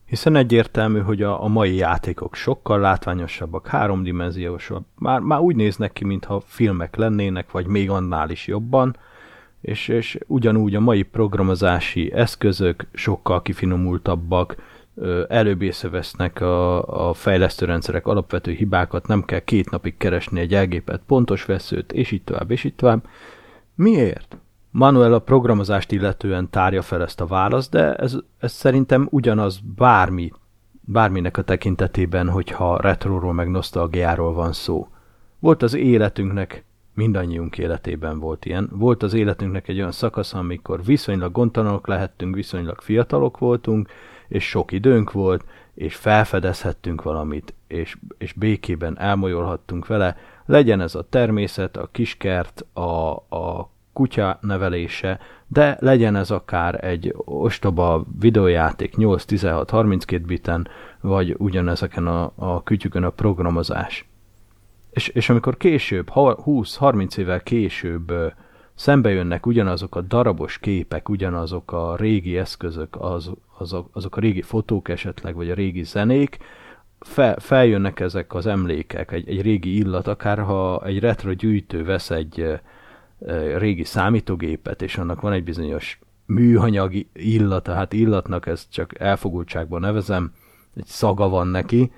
Hiszen 0.10 0.36
egyértelmű, 0.36 1.00
hogy 1.00 1.22
a, 1.22 1.44
a 1.44 1.48
mai 1.48 1.76
játékok 1.76 2.36
sokkal 2.36 2.80
látványosabbak, 2.80 3.68
háromdimenziósabb, 3.68 4.86
már, 4.96 5.20
már 5.20 5.40
úgy 5.40 5.56
néznek 5.56 5.94
ki, 5.94 6.06
mintha 6.06 6.42
filmek 6.46 6.96
lennének, 6.96 7.52
vagy 7.52 7.66
még 7.66 7.90
annál 7.90 8.30
is 8.30 8.48
jobban, 8.48 8.96
és, 9.62 9.88
és 9.88 10.20
ugyanúgy 10.28 10.76
a 10.76 10.80
mai 10.80 11.04
programozási 11.04 12.12
eszközök 12.14 12.88
sokkal 12.94 13.42
kifinomultabbak, 13.42 14.56
előbb 15.28 15.62
észrevesznek 15.62 16.42
a, 16.42 17.10
a 17.10 17.14
fejlesztőrendszerek 17.14 18.08
alapvető 18.08 18.52
hibákat, 18.52 19.08
nem 19.08 19.24
kell 19.24 19.40
két 19.40 19.70
napig 19.70 19.98
keresni 19.98 20.40
egy 20.40 20.54
elgépet, 20.54 21.02
pontos 21.08 21.46
veszőt, 21.46 21.92
és 21.92 22.12
így 22.12 22.24
tovább, 22.24 22.52
és 22.52 22.64
így 22.64 22.76
tovább. 22.76 23.08
Miért? 23.76 24.38
Manuel 24.80 25.14
a 25.14 25.20
programozást 25.20 25.92
illetően 25.92 26.50
tárja 26.50 26.82
fel 26.82 27.02
ezt 27.02 27.22
a 27.22 27.26
választ, 27.26 27.72
de 27.72 27.96
ez, 27.96 28.18
ez 28.38 28.52
szerintem 28.52 29.08
ugyanaz 29.12 29.60
bármi, 29.76 30.32
bárminek 30.82 31.38
a 31.38 31.42
tekintetében, 31.42 32.30
hogyha 32.30 32.82
retroról 32.82 33.34
meg 33.34 33.50
nosztalgiáról 33.50 34.34
van 34.34 34.54
szó. 34.54 34.88
Volt 35.40 35.64
az 35.64 35.74
életünknek 35.74 36.64
mindannyiunk 36.94 37.58
életében 37.58 38.20
volt 38.20 38.46
ilyen. 38.46 38.70
Volt 38.72 39.04
az 39.04 39.14
életünknek 39.14 39.68
egy 39.68 39.78
olyan 39.78 39.92
szakasz, 39.92 40.34
amikor 40.34 40.84
viszonylag 40.84 41.32
gondtalanok 41.32 41.88
lehettünk, 41.88 42.36
viszonylag 42.36 42.82
fiatalok 42.82 43.38
voltunk, 43.38 43.90
és 44.28 44.50
sok 44.50 44.72
időnk 44.72 45.12
volt, 45.12 45.46
és 45.74 45.96
felfedezhettünk 45.96 47.02
valamit, 47.02 47.54
és, 47.68 47.98
és 48.18 48.34
békében 48.34 49.00
elmolyolhattunk 49.00 49.88
vele, 49.88 50.18
legyen 50.46 50.82
ez 50.82 50.96
a 50.96 51.08
természet, 51.10 51.78
a 51.78 51.90
kiskert, 51.92 52.66
a, 52.74 53.12
a 53.16 53.70
kutya 54.00 54.38
nevelése, 54.42 55.20
de 55.48 55.78
legyen 55.80 56.16
ez 56.16 56.32
akár 56.32 56.84
egy 56.84 57.14
ostoba 57.26 58.06
videójáték 58.20 58.94
8-16-32 58.98 60.22
biten, 60.26 60.68
vagy 61.02 61.36
ugyanezeken 61.38 62.08
a, 62.08 62.32
a 62.36 62.64
kütyükön 62.64 63.04
a 63.04 63.10
programozás. 63.10 64.10
És, 64.92 65.08
és 65.08 65.30
amikor 65.30 65.58
később, 65.58 66.08
20-30 66.14 67.18
évvel 67.18 67.42
később 67.42 68.14
szembe 68.76 69.10
jönnek 69.10 69.46
ugyanazok 69.46 69.96
a 69.96 70.02
darabos 70.02 70.58
képek, 70.58 71.10
ugyanazok 71.10 71.72
a 71.72 71.96
régi 71.96 72.38
eszközök, 72.38 72.96
az, 73.00 73.32
azok, 73.58 73.90
azok 73.94 74.18
a 74.18 74.20
régi 74.20 74.42
fotók 74.42 74.90
esetleg, 74.90 75.36
vagy 75.36 75.50
a 75.50 75.54
régi 75.54 75.84
zenék, 75.84 76.38
fel, 77.00 77.40
feljönnek 77.40 78.00
ezek 78.00 78.34
az 78.34 78.46
emlékek, 78.46 79.12
egy, 79.12 79.30
egy 79.30 79.42
régi 79.42 79.78
illat, 79.78 80.08
akár 80.08 80.40
ha 80.40 80.86
egy 80.86 81.00
retro 81.00 81.34
gyűjtő 81.34 81.84
vesz 81.84 82.10
egy 82.10 82.60
régi 83.58 83.84
számítógépet, 83.84 84.82
és 84.82 84.98
annak 84.98 85.22
van 85.22 85.32
egy 85.32 85.44
bizonyos 85.44 86.00
műanyag 86.26 87.06
illata, 87.14 87.74
hát 87.74 87.94
illatnak 87.94 88.46
ezt 88.46 88.72
csak 88.72 89.00
elfogultságban 89.00 89.80
nevezem, 89.80 90.34
egy 90.76 90.86
szaga 90.86 91.30
van 91.30 91.48
neki, 91.48 91.92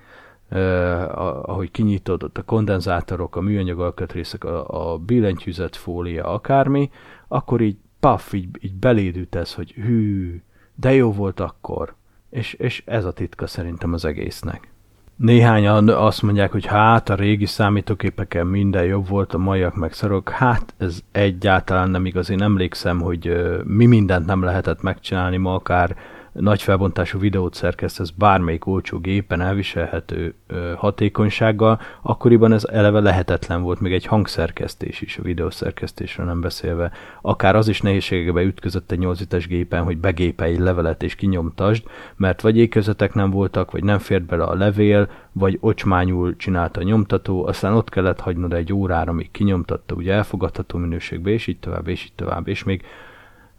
ahogy 1.43 1.71
kinyitódott 1.71 2.38
a 2.38 2.43
kondenzátorok, 2.43 3.36
a 3.36 3.41
műanyag 3.41 3.79
alkatrészek, 3.79 4.43
a, 4.43 4.91
a 4.91 4.97
billentyűzet 4.97 5.75
fólia, 5.75 6.25
akármi, 6.25 6.89
akkor 7.27 7.62
így 7.62 7.77
paf, 7.99 8.34
így, 8.34 8.49
így 8.60 8.73
beléd 8.73 9.17
üt 9.17 9.36
ez, 9.36 9.53
hogy 9.53 9.71
hű, 9.71 10.41
de 10.75 10.93
jó 10.93 11.12
volt 11.12 11.39
akkor. 11.39 11.95
És, 12.29 12.53
és 12.53 12.84
ez 12.86 13.05
a 13.05 13.12
titka 13.12 13.47
szerintem 13.47 13.93
az 13.93 14.05
egésznek. 14.05 14.70
Néhányan 15.15 15.89
azt 15.89 16.21
mondják, 16.21 16.52
hogy 16.52 16.65
hát 16.65 17.10
a 17.10 17.15
régi 17.15 17.45
számítógépeken 17.45 18.47
minden 18.47 18.84
jobb 18.84 19.08
volt, 19.08 19.34
a 19.34 19.38
maiak 19.38 19.76
meg 19.76 19.93
szarok. 19.93 20.30
Hát 20.30 20.74
ez 20.78 21.00
egyáltalán 21.12 21.89
nem 21.89 22.06
igaz. 22.06 22.30
Én 22.30 22.41
emlékszem, 22.41 23.02
hogy 23.02 23.34
mi 23.63 23.86
mindent 23.86 24.26
nem 24.26 24.43
lehetett 24.43 24.82
megcsinálni 24.82 25.38
ma, 25.38 25.54
akár 25.54 25.95
nagy 26.32 26.62
felbontású 26.62 27.20
videót 27.20 27.54
szerkesztesz 27.54 28.10
bármelyik 28.10 28.65
olcsó 28.65 29.00
gépen 29.00 29.41
elviselhető 29.41 30.34
ö, 30.48 30.74
hatékonysággal, 30.78 31.80
akkoriban 32.02 32.54
ez 32.54 32.63
eleve 32.63 33.00
lehetetlen 33.00 33.62
volt, 33.62 33.80
még 33.80 33.94
egy 33.94 34.06
hangszerkesztés 34.06 35.02
is, 35.02 35.17
a 35.17 35.22
videószerkesztésről 35.22 36.26
nem 36.26 36.41
beszélve. 36.41 36.91
Akár 37.22 37.56
az 37.56 37.67
is 37.67 37.82
nehézségekbe 37.82 38.41
ütközött 38.41 38.91
egy 38.91 39.00
8 39.00 39.46
gépen, 39.48 39.84
hogy 39.84 39.98
begépelj 39.98 40.54
egy 40.54 40.60
levelet 40.60 41.04
és 41.04 41.15
kinyomtasd, 41.15 41.84
mert 42.15 42.41
vagy 42.41 42.58
ékezetek 42.58 43.13
nem 43.13 43.30
voltak, 43.30 43.72
vagy 43.72 43.84
nem 43.84 44.00
fért 44.00 44.24
bele 44.24 44.44
a 44.44 44.56
levél, 44.56 45.10
vagy 45.32 45.58
ocsmányul 45.62 46.36
csinálta 46.36 46.80
a 46.80 46.84
nyomtató, 46.84 47.46
aztán 47.46 47.74
ott 47.74 47.89
kellett 47.89 48.20
hagynod 48.20 48.54
egy 48.54 48.74
órára, 48.74 49.12
amíg 49.12 49.32
kinyomtatta, 49.32 49.96
ugye 49.96 50.13
elfogadható 50.13 50.78
minőségbe, 50.78 51.30
és 51.30 51.48
így 51.48 51.60
tovább, 51.60 51.88
és 51.88 52.04
így 52.04 52.13
tovább, 52.15 52.48
és 52.48 52.63
még, 52.63 52.84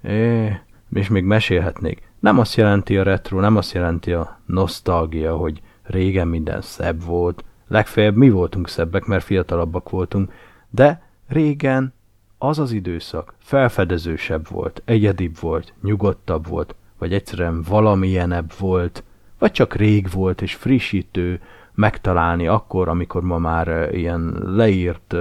é, 0.03 0.53
és 0.93 1.09
még 1.09 1.25
mesélhetnék. 1.25 2.12
Nem 2.23 2.39
azt 2.39 2.55
jelenti 2.55 2.97
a 2.99 3.03
retro, 3.03 3.41
nem 3.41 3.57
azt 3.57 3.73
jelenti 3.73 4.13
a 4.13 4.39
nosztalgia, 4.47 5.37
hogy 5.37 5.63
régen 5.83 6.29
minden 6.29 6.61
szebb 6.61 7.05
volt, 7.05 7.45
legfeljebb 7.69 8.17
mi 8.17 8.31
voltunk 8.31 8.69
szebbek, 8.69 9.05
mert 9.05 9.25
fiatalabbak 9.25 9.91
voltunk, 9.91 10.33
de 10.71 11.03
régen 11.29 11.95
az 12.39 12.59
az 12.59 12.73
időszak 12.73 13.35
felfedezősebb 13.39 14.49
volt, 14.49 14.83
egyedibb 14.85 15.39
volt, 15.41 15.73
nyugodtabb 15.83 16.47
volt, 16.47 16.75
vagy 16.99 17.13
egyszerűen 17.13 17.63
valamilyenebb 17.63 18.53
volt, 18.59 19.05
vagy 19.39 19.53
csak 19.53 19.75
rég 19.75 20.11
volt 20.11 20.43
és 20.43 20.55
frissítő, 20.55 21.41
megtalálni 21.75 22.47
akkor, 22.47 22.89
amikor 22.89 23.23
ma 23.23 23.39
már 23.39 23.95
ilyen 23.95 24.39
leírt 24.43 25.15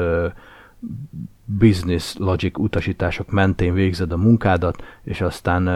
business 1.46 2.16
logic 2.18 2.58
utasítások 2.58 3.32
mentén 3.32 3.74
végzed 3.74 4.12
a 4.12 4.18
munkádat, 4.18 4.84
és 5.04 5.22
aztán 5.22 5.68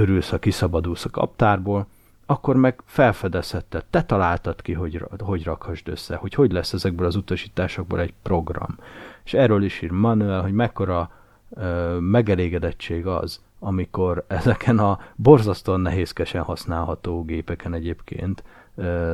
örülsz, 0.00 0.30
ha 0.30 0.38
kiszabadulsz 0.38 1.04
a 1.04 1.10
kaptárból, 1.10 1.86
akkor 2.26 2.56
meg 2.56 2.82
felfedezhetted, 2.84 3.84
te 3.90 4.02
találtad 4.02 4.62
ki, 4.62 4.72
hogy, 4.72 5.04
hogy 5.18 5.44
rakhasd 5.44 5.88
össze, 5.88 6.16
hogy 6.16 6.34
hogy 6.34 6.52
lesz 6.52 6.72
ezekből 6.72 7.06
az 7.06 7.16
utasításokból 7.16 8.00
egy 8.00 8.14
program. 8.22 8.78
És 9.24 9.34
erről 9.34 9.62
is 9.62 9.82
ír 9.82 9.90
Manuel, 9.90 10.42
hogy 10.42 10.52
mekkora 10.52 11.10
ö, 11.50 11.96
megelégedettség 12.00 13.06
az, 13.06 13.40
amikor 13.58 14.24
ezeken 14.28 14.78
a 14.78 14.98
borzasztóan 15.16 15.80
nehézkesen 15.80 16.42
használható 16.42 17.24
gépeken 17.24 17.74
egyébként 17.74 18.42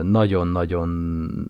nagyon-nagyon 0.02 0.88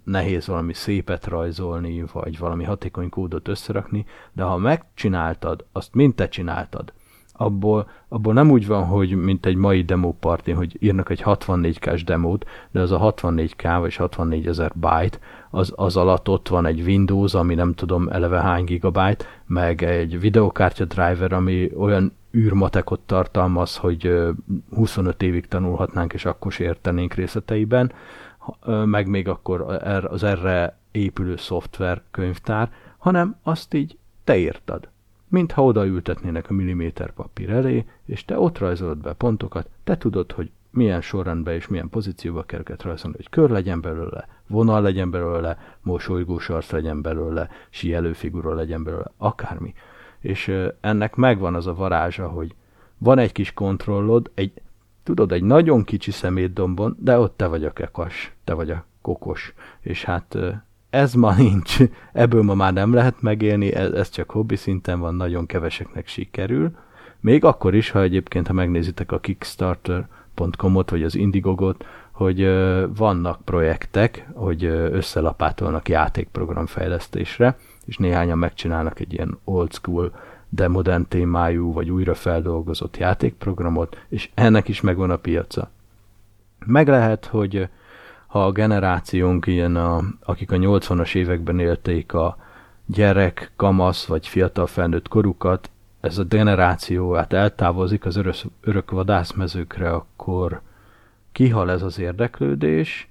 nehéz 0.04 0.46
valami 0.46 0.72
szépet 0.72 1.26
rajzolni, 1.26 2.04
vagy 2.12 2.38
valami 2.38 2.64
hatékony 2.64 3.08
kódot 3.08 3.48
összerakni, 3.48 4.06
de 4.32 4.42
ha 4.42 4.56
megcsináltad, 4.56 5.64
azt 5.72 5.94
mind 5.94 6.14
te 6.14 6.28
csináltad, 6.28 6.92
abból, 7.36 7.88
abból 8.08 8.32
nem 8.32 8.50
úgy 8.50 8.66
van, 8.66 8.84
hogy 8.84 9.10
mint 9.10 9.46
egy 9.46 9.56
mai 9.56 9.82
demo 9.82 10.12
party, 10.12 10.50
hogy 10.50 10.76
írnak 10.80 11.10
egy 11.10 11.22
64K-s 11.24 12.04
demót, 12.04 12.44
de 12.70 12.80
az 12.80 12.92
a 12.92 13.14
64K 13.14 13.76
vagy 13.80 13.96
64 13.96 14.46
ezer 14.46 14.72
byte, 14.74 15.18
az, 15.50 15.72
az 15.76 15.96
alatt 15.96 16.28
ott 16.28 16.48
van 16.48 16.66
egy 16.66 16.80
Windows, 16.80 17.34
ami 17.34 17.54
nem 17.54 17.74
tudom 17.74 18.08
eleve 18.08 18.40
hány 18.40 18.64
gigabyte, 18.64 19.24
meg 19.46 19.82
egy 19.82 20.20
videokártya 20.20 20.84
driver, 20.84 21.32
ami 21.32 21.70
olyan 21.76 22.12
űrmatekot 22.36 23.00
tartalmaz, 23.00 23.76
hogy 23.76 24.12
25 24.74 25.22
évig 25.22 25.46
tanulhatnánk, 25.46 26.12
és 26.12 26.24
akkor 26.24 26.52
is 26.52 26.58
értenénk 26.58 27.14
részleteiben, 27.14 27.92
meg 28.84 29.08
még 29.08 29.28
akkor 29.28 29.60
az 30.10 30.22
erre 30.22 30.78
épülő 30.90 31.36
szoftver 31.36 32.02
könyvtár, 32.10 32.70
hanem 32.98 33.36
azt 33.42 33.74
így 33.74 33.98
te 34.24 34.38
írtad 34.38 34.88
mintha 35.28 35.64
odaültetnének 35.64 36.50
a 36.50 36.52
milliméter 36.52 37.12
papír 37.12 37.50
elé, 37.50 37.84
és 38.04 38.24
te 38.24 38.38
ott 38.38 38.58
rajzolod 38.58 38.98
be 38.98 39.12
pontokat, 39.12 39.68
te 39.84 39.96
tudod, 39.96 40.32
hogy 40.32 40.50
milyen 40.70 41.00
sorrendben 41.00 41.54
és 41.54 41.68
milyen 41.68 41.88
pozícióba 41.88 42.42
kell 42.42 42.60
őket 42.60 42.82
rajzolni, 42.82 43.16
hogy 43.16 43.28
kör 43.28 43.50
legyen 43.50 43.80
belőle, 43.80 44.28
vonal 44.46 44.82
legyen 44.82 45.10
belőle, 45.10 45.58
mosolygós 45.82 46.48
arc 46.48 46.70
legyen 46.70 47.02
belőle, 47.02 47.48
síelőfigura 47.70 48.54
legyen 48.54 48.84
belőle, 48.84 49.12
akármi. 49.16 49.74
És 50.20 50.52
ennek 50.80 51.14
megvan 51.14 51.54
az 51.54 51.66
a 51.66 51.74
varázsa, 51.74 52.28
hogy 52.28 52.54
van 52.98 53.18
egy 53.18 53.32
kis 53.32 53.52
kontrollod, 53.52 54.30
egy, 54.34 54.52
tudod, 55.02 55.32
egy 55.32 55.42
nagyon 55.42 55.84
kicsi 55.84 56.10
szemétdombon, 56.10 56.96
de 56.98 57.18
ott 57.18 57.36
te 57.36 57.46
vagy 57.46 57.64
a 57.64 57.72
kekas, 57.72 58.32
te 58.44 58.54
vagy 58.54 58.70
a 58.70 58.84
kokos, 59.02 59.54
és 59.80 60.04
hát 60.04 60.38
ez 60.96 61.14
ma 61.14 61.34
nincs, 61.34 61.76
ebből 62.12 62.42
ma 62.42 62.54
már 62.54 62.72
nem 62.72 62.92
lehet 62.92 63.22
megélni, 63.22 63.72
ez, 63.72 63.90
ez 63.90 64.10
csak 64.10 64.30
hobbi 64.30 64.56
szinten 64.56 65.00
van, 65.00 65.14
nagyon 65.14 65.46
keveseknek 65.46 66.08
sikerül. 66.08 66.70
Még 67.20 67.44
akkor 67.44 67.74
is, 67.74 67.90
ha 67.90 68.02
egyébként, 68.02 68.46
ha 68.46 68.52
megnézitek 68.52 69.12
a 69.12 69.18
Kickstarter.com-ot, 69.18 70.90
vagy 70.90 71.02
az 71.02 71.14
Indiegogot, 71.14 71.84
hogy 72.10 72.40
ö, 72.40 72.86
vannak 72.96 73.40
projektek, 73.44 74.28
hogy 74.34 74.64
ö, 74.64 74.90
összelapátolnak 74.92 75.88
játékprogramfejlesztésre, 75.88 77.56
és 77.86 77.96
néhányan 77.96 78.38
megcsinálnak 78.38 79.00
egy 79.00 79.12
ilyen 79.12 79.38
old 79.44 79.72
school, 79.72 80.12
de 80.48 80.68
modern 80.68 81.06
témájú, 81.08 81.72
vagy 81.72 81.90
újra 81.90 82.14
feldolgozott 82.14 82.96
játékprogramot, 82.96 83.98
és 84.08 84.30
ennek 84.34 84.68
is 84.68 84.80
megvan 84.80 85.10
a 85.10 85.16
piaca. 85.16 85.70
Meg 86.66 86.88
lehet, 86.88 87.26
hogy 87.26 87.68
a 88.44 88.52
generációnk 88.52 89.46
ilyen, 89.46 89.76
a, 89.76 90.02
akik 90.22 90.52
a 90.52 90.56
80-as 90.56 91.14
években 91.14 91.58
élték 91.58 92.12
a 92.12 92.36
gyerek, 92.86 93.52
kamasz 93.56 94.04
vagy 94.04 94.26
fiatal 94.28 94.66
felnőtt 94.66 95.08
korukat, 95.08 95.70
ez 96.00 96.18
a 96.18 96.24
generáció 96.24 97.12
hát 97.12 97.32
eltávozik 97.32 98.04
az 98.04 98.16
örök, 98.16 98.34
örök 98.60 98.90
vadászmezőkre, 98.90 99.90
akkor 99.90 100.60
kihal 101.32 101.70
ez 101.70 101.82
az 101.82 101.98
érdeklődés, 101.98 103.08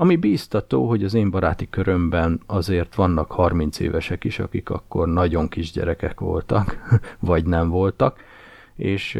ami 0.00 0.16
bíztató, 0.16 0.88
hogy 0.88 1.04
az 1.04 1.14
én 1.14 1.30
baráti 1.30 1.68
körömben 1.70 2.40
azért 2.46 2.94
vannak 2.94 3.30
30 3.30 3.78
évesek 3.78 4.24
is, 4.24 4.38
akik 4.38 4.70
akkor 4.70 5.08
nagyon 5.08 5.48
kis 5.48 5.72
gyerekek 5.72 6.20
voltak, 6.20 6.78
vagy 7.18 7.44
nem 7.44 7.68
voltak, 7.68 8.20
és, 8.74 9.18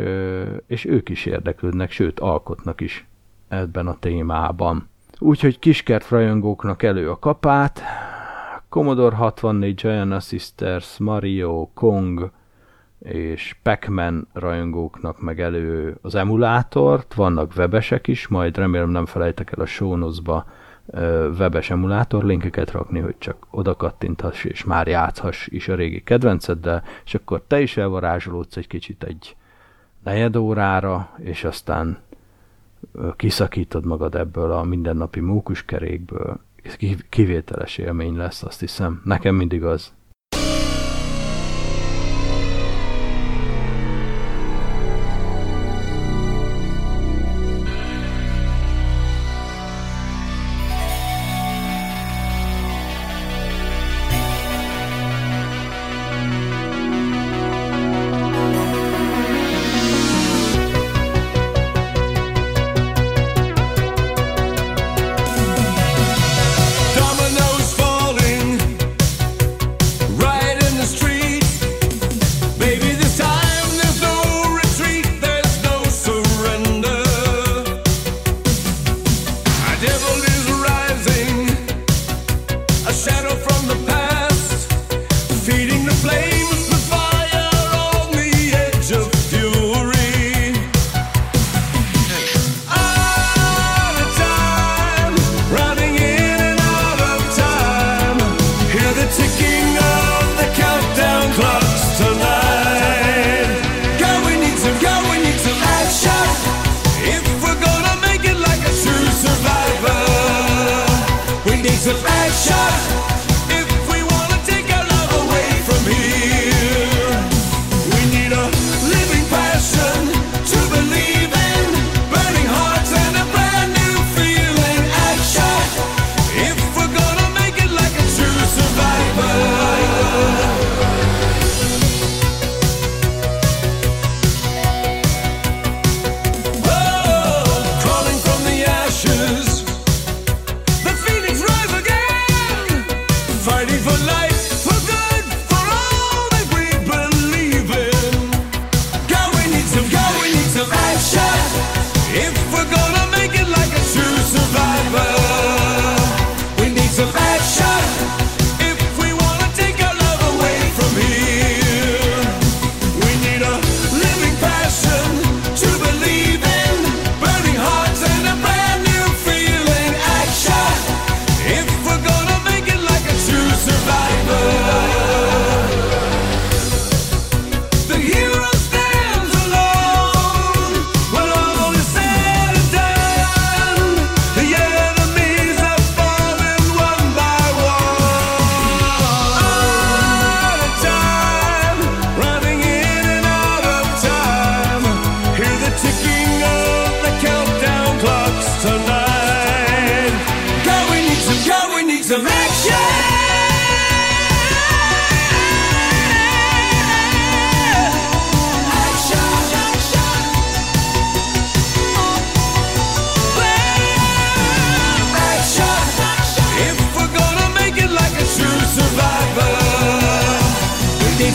és 0.66 0.84
ők 0.84 1.08
is 1.08 1.26
érdeklődnek, 1.26 1.90
sőt 1.90 2.20
alkotnak 2.20 2.80
is 2.80 3.06
ebben 3.48 3.86
a 3.86 3.98
témában. 3.98 4.88
Úgyhogy 5.20 5.58
kiskert 5.58 6.08
rajongóknak 6.08 6.82
elő 6.82 7.10
a 7.10 7.18
kapát, 7.18 7.82
Commodore 8.68 9.16
64, 9.16 9.74
Giant 9.74 10.22
Sisters, 10.22 10.98
Mario, 10.98 11.68
Kong 11.74 12.30
és 12.98 13.56
Pac-Man 13.62 14.28
rajongóknak 14.32 15.20
meg 15.20 15.40
elő 15.40 15.98
az 16.02 16.14
emulátort, 16.14 17.14
vannak 17.14 17.52
webesek 17.56 18.06
is, 18.06 18.28
majd 18.28 18.56
remélem 18.56 18.90
nem 18.90 19.06
felejtek 19.06 19.52
el 19.52 19.62
a 19.62 19.66
show 19.66 20.12
webes 21.38 21.70
emulátor 21.70 22.24
linkeket 22.24 22.70
rakni, 22.70 23.00
hogy 23.00 23.18
csak 23.18 23.46
oda 23.50 23.76
kattinthass 23.76 24.44
és 24.44 24.64
már 24.64 24.86
játszhass 24.86 25.46
is 25.46 25.68
a 25.68 25.74
régi 25.74 26.02
kedvenceddel, 26.02 26.82
és 27.04 27.14
akkor 27.14 27.42
te 27.46 27.60
is 27.60 27.76
elvarázsolódsz 27.76 28.56
egy 28.56 28.66
kicsit 28.66 29.02
egy 29.02 29.36
negyed 30.04 30.36
órára, 30.36 31.10
és 31.16 31.44
aztán 31.44 31.98
kiszakítod 33.16 33.84
magad 33.84 34.14
ebből 34.14 34.52
a 34.52 34.62
mindennapi 34.62 35.20
mókuskerékből, 35.20 36.40
kivételes 37.08 37.78
élmény 37.78 38.16
lesz, 38.16 38.42
azt 38.42 38.60
hiszem. 38.60 39.00
Nekem 39.04 39.34
mindig 39.34 39.64
az. 39.64 39.92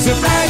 Surprise! 0.04 0.43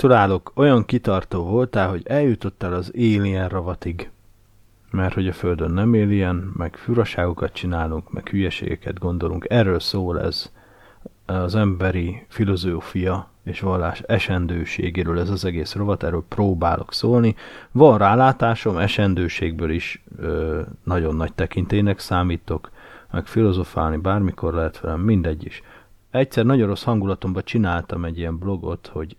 Gratulálok, 0.00 0.52
olyan 0.54 0.84
kitartó 0.84 1.44
voltál, 1.44 1.88
hogy 1.88 2.02
eljutottál 2.06 2.72
az 2.72 2.92
Alien 2.94 3.48
ravatig. 3.48 4.10
Mert 4.90 5.14
hogy 5.14 5.28
a 5.28 5.32
Földön 5.32 5.70
nem 5.70 5.92
Alien, 5.92 6.52
meg 6.56 6.76
furaságokat 6.76 7.52
csinálunk, 7.52 8.12
meg 8.12 8.28
hülyeségeket 8.28 8.98
gondolunk. 8.98 9.46
Erről 9.48 9.80
szól 9.80 10.20
ez 10.20 10.52
az 11.26 11.54
emberi 11.54 12.26
filozófia 12.28 13.28
és 13.44 13.60
vallás 13.60 14.00
esendőségéről 14.00 15.18
ez 15.18 15.30
az 15.30 15.44
egész 15.44 15.74
rovat, 15.74 16.02
erről 16.02 16.24
próbálok 16.28 16.92
szólni. 16.92 17.34
Van 17.72 17.98
rálátásom, 17.98 18.76
esendőségből 18.76 19.70
is 19.70 20.02
ö, 20.18 20.60
nagyon 20.84 21.16
nagy 21.16 21.32
tekintének 21.32 21.98
számítok, 21.98 22.70
meg 23.10 23.26
filozofálni 23.26 23.96
bármikor 23.96 24.54
lehet 24.54 24.80
velem, 24.80 25.00
mindegy 25.00 25.44
is. 25.44 25.62
Egyszer 26.10 26.44
nagyon 26.44 26.66
rossz 26.66 26.84
hangulatomban 26.84 27.42
csináltam 27.44 28.04
egy 28.04 28.18
ilyen 28.18 28.38
blogot, 28.38 28.90
hogy 28.92 29.16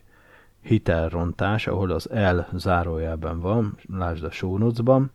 hitelrontás, 0.61 1.67
ahol 1.67 1.91
az 1.91 2.09
L 2.11 2.57
zárójelben 2.57 3.39
van, 3.39 3.77
lásd 3.97 4.23
a 4.23 4.31
show 4.31 4.57
notes-ban. 4.57 5.11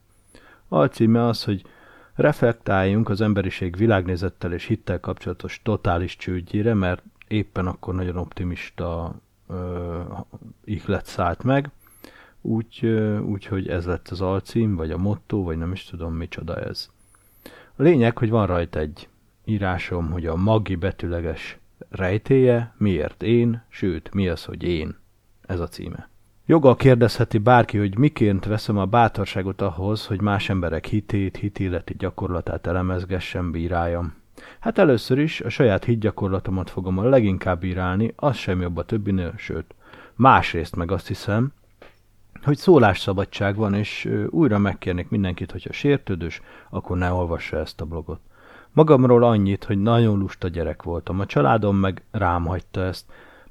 Alcíme 0.68 1.26
az, 1.26 1.44
hogy 1.44 1.62
reflektáljunk 2.14 3.08
az 3.08 3.20
emberiség 3.20 3.76
világnézettel 3.76 4.52
és 4.52 4.64
hittel 4.64 5.00
kapcsolatos 5.00 5.60
totális 5.64 6.16
csődjére, 6.16 6.74
mert 6.74 7.02
éppen 7.28 7.66
akkor 7.66 7.94
nagyon 7.94 8.16
optimista 8.16 9.14
ö, 9.48 10.00
ihlet 10.64 11.06
szállt 11.06 11.42
meg, 11.42 11.70
úgy, 12.40 12.86
úgy, 13.24 13.46
hogy 13.46 13.68
ez 13.68 13.86
lett 13.86 14.08
az 14.08 14.20
alcím, 14.20 14.76
vagy 14.76 14.90
a 14.90 14.96
motto, 14.96 15.42
vagy 15.42 15.56
nem 15.56 15.72
is 15.72 15.84
tudom 15.84 16.14
micsoda 16.14 16.56
ez. 16.56 16.90
A 17.76 17.82
lényeg, 17.82 18.18
hogy 18.18 18.30
van 18.30 18.46
rajta 18.46 18.78
egy 18.78 19.08
írásom, 19.44 20.10
hogy 20.10 20.26
a 20.26 20.36
magi 20.36 20.74
betűleges 20.74 21.58
rejtéje, 21.88 22.74
miért 22.76 23.22
én, 23.22 23.62
sőt, 23.68 24.14
mi 24.14 24.28
az, 24.28 24.44
hogy 24.44 24.62
én. 24.62 24.96
Ez 25.46 25.60
a 25.60 25.68
címe. 25.68 26.08
Joga 26.46 26.74
kérdezheti 26.74 27.38
bárki, 27.38 27.78
hogy 27.78 27.98
miként 27.98 28.44
veszem 28.44 28.78
a 28.78 28.86
bátorságot 28.86 29.60
ahhoz, 29.60 30.06
hogy 30.06 30.20
más 30.20 30.48
emberek 30.48 30.86
hitét, 30.86 31.36
hitéleti 31.36 31.94
gyakorlatát 31.98 32.66
elemezgessem, 32.66 33.50
bíráljam. 33.50 34.14
Hát 34.60 34.78
először 34.78 35.18
is 35.18 35.40
a 35.40 35.48
saját 35.48 35.84
hitgyakorlatomat 35.84 36.70
fogom 36.70 36.98
a 36.98 37.02
leginkább 37.02 37.60
bírálni, 37.60 38.12
az 38.16 38.36
sem 38.36 38.60
jobb 38.60 38.76
a 38.76 38.84
többinél, 38.84 39.32
sőt. 39.36 39.74
Másrészt 40.14 40.76
meg 40.76 40.90
azt 40.90 41.06
hiszem, 41.06 41.52
hogy 42.42 42.56
szólásszabadság 42.56 43.56
van, 43.56 43.74
és 43.74 44.10
újra 44.30 44.58
megkérnék 44.58 45.08
mindenkit, 45.08 45.50
hogyha 45.50 45.72
sértődős, 45.72 46.40
akkor 46.70 46.96
ne 46.96 47.12
olvassa 47.12 47.56
ezt 47.56 47.80
a 47.80 47.84
blogot. 47.84 48.20
Magamról 48.72 49.24
annyit, 49.24 49.64
hogy 49.64 49.82
nagyon 49.82 50.18
lusta 50.18 50.48
gyerek 50.48 50.82
voltam, 50.82 51.20
a 51.20 51.26
családom 51.26 51.76
meg 51.76 52.02
rám 52.10 52.44
hagyta 52.44 52.80
ezt. 52.80 53.04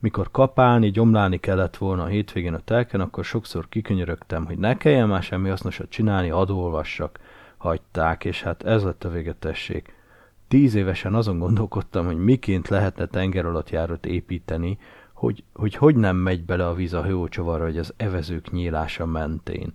Mikor 0.06 0.32
kapálni, 0.32 0.92
gyomlálni 0.92 1.38
kellett 1.38 1.78
volna 1.78 2.04
a 2.04 2.08
hétvégén 2.08 2.54
a 2.54 2.60
telken, 2.60 3.00
akkor 3.02 3.24
sokszor 3.26 3.70
kikönyörögtem, 3.70 4.46
hogy 4.46 4.58
ne 4.58 4.78
kelljen 4.78 5.08
már 5.08 5.24
semmi 5.24 5.50
hasznosat 5.50 5.90
csinálni, 5.90 6.30
adolvassak. 6.30 7.20
Hagyták, 7.58 8.26
és 8.26 8.42
hát 8.44 8.64
ez 8.64 8.84
lett 8.84 9.04
a 9.04 9.10
végetesség. 9.10 9.94
Tíz 10.48 10.76
évesen 10.76 11.14
azon 11.14 11.40
gondolkodtam, 11.40 12.06
hogy 12.06 12.18
miként 12.18 12.68
lehetne 12.68 13.06
tenger 13.06 13.46
alatt 13.46 13.70
járót 13.70 14.06
építeni, 14.06 14.78
hogy, 15.14 15.44
hogy 15.54 15.76
hogy 15.76 15.96
nem 15.96 16.16
megy 16.16 16.44
bele 16.44 16.68
a 16.68 16.74
víz 16.74 16.94
a 16.94 17.02
hajócsavarra, 17.02 17.64
hogy 17.64 17.78
az 17.78 17.94
evezők 17.98 18.52
nyílása 18.52 19.06
mentén. 19.06 19.72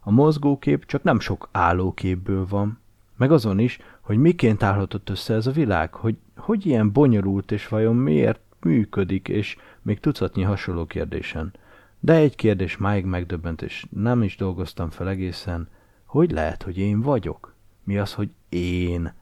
A 0.00 0.10
mozgókép 0.10 0.86
csak 0.86 1.02
nem 1.02 1.20
sok 1.20 1.48
állóképből 1.52 2.46
van, 2.48 2.78
meg 3.16 3.32
azon 3.32 3.58
is, 3.58 3.78
hogy 4.00 4.18
miként 4.18 4.62
állhatott 4.62 5.10
össze 5.10 5.34
ez 5.34 5.46
a 5.46 5.50
világ, 5.50 5.94
hogy, 5.94 6.16
hogy 6.36 6.66
ilyen 6.66 6.92
bonyolult, 6.92 7.52
és 7.52 7.68
vajon 7.68 7.96
miért 7.96 8.40
működik, 8.64 9.28
és 9.28 9.56
még 9.82 10.00
tucatnyi 10.00 10.42
hasonló 10.42 10.86
kérdésen. 10.86 11.52
De 12.00 12.14
egy 12.14 12.36
kérdés 12.36 12.76
máig 12.76 13.04
megdöbbent, 13.04 13.62
és 13.62 13.86
nem 13.90 14.22
is 14.22 14.36
dolgoztam 14.36 14.90
fel 14.90 15.08
egészen, 15.08 15.68
hogy 16.04 16.30
lehet, 16.30 16.62
hogy 16.62 16.78
én 16.78 17.00
vagyok? 17.00 17.54
Mi 17.84 17.98
az, 17.98 18.12
hogy 18.12 18.30
én? 18.48 19.12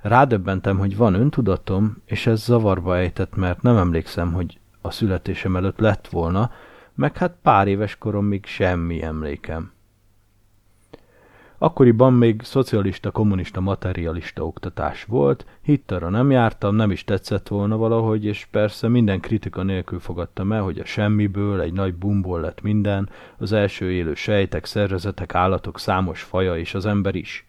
Rádöbbentem, 0.00 0.78
hogy 0.78 0.96
van 0.96 1.14
öntudatom, 1.14 1.96
és 2.04 2.26
ez 2.26 2.42
zavarba 2.42 2.96
ejtett, 2.96 3.36
mert 3.36 3.62
nem 3.62 3.76
emlékszem, 3.76 4.32
hogy 4.32 4.58
a 4.80 4.90
születésem 4.90 5.56
előtt 5.56 5.78
lett 5.78 6.08
volna, 6.08 6.50
meg 6.94 7.16
hát 7.16 7.36
pár 7.42 7.68
éves 7.68 7.96
koromig 7.98 8.46
semmi 8.46 9.02
emlékem. 9.02 9.72
Akkoriban 11.62 12.12
még 12.12 12.42
szocialista, 12.42 13.10
kommunista, 13.10 13.60
materialista 13.60 14.46
oktatás 14.46 15.04
volt, 15.04 15.46
hittarra 15.60 16.08
nem 16.08 16.30
jártam, 16.30 16.74
nem 16.74 16.90
is 16.90 17.04
tetszett 17.04 17.48
volna 17.48 17.76
valahogy, 17.76 18.24
és 18.24 18.46
persze 18.50 18.88
minden 18.88 19.20
kritika 19.20 19.62
nélkül 19.62 20.00
fogadtam 20.00 20.52
el, 20.52 20.62
hogy 20.62 20.78
a 20.78 20.84
semmiből 20.84 21.60
egy 21.60 21.72
nagy 21.72 21.94
bumból 21.94 22.40
lett 22.40 22.62
minden, 22.62 23.08
az 23.36 23.52
első 23.52 23.92
élő 23.92 24.14
sejtek, 24.14 24.64
szervezetek, 24.64 25.34
állatok 25.34 25.78
számos 25.78 26.22
faja 26.22 26.56
és 26.56 26.74
az 26.74 26.86
ember 26.86 27.14
is. 27.14 27.46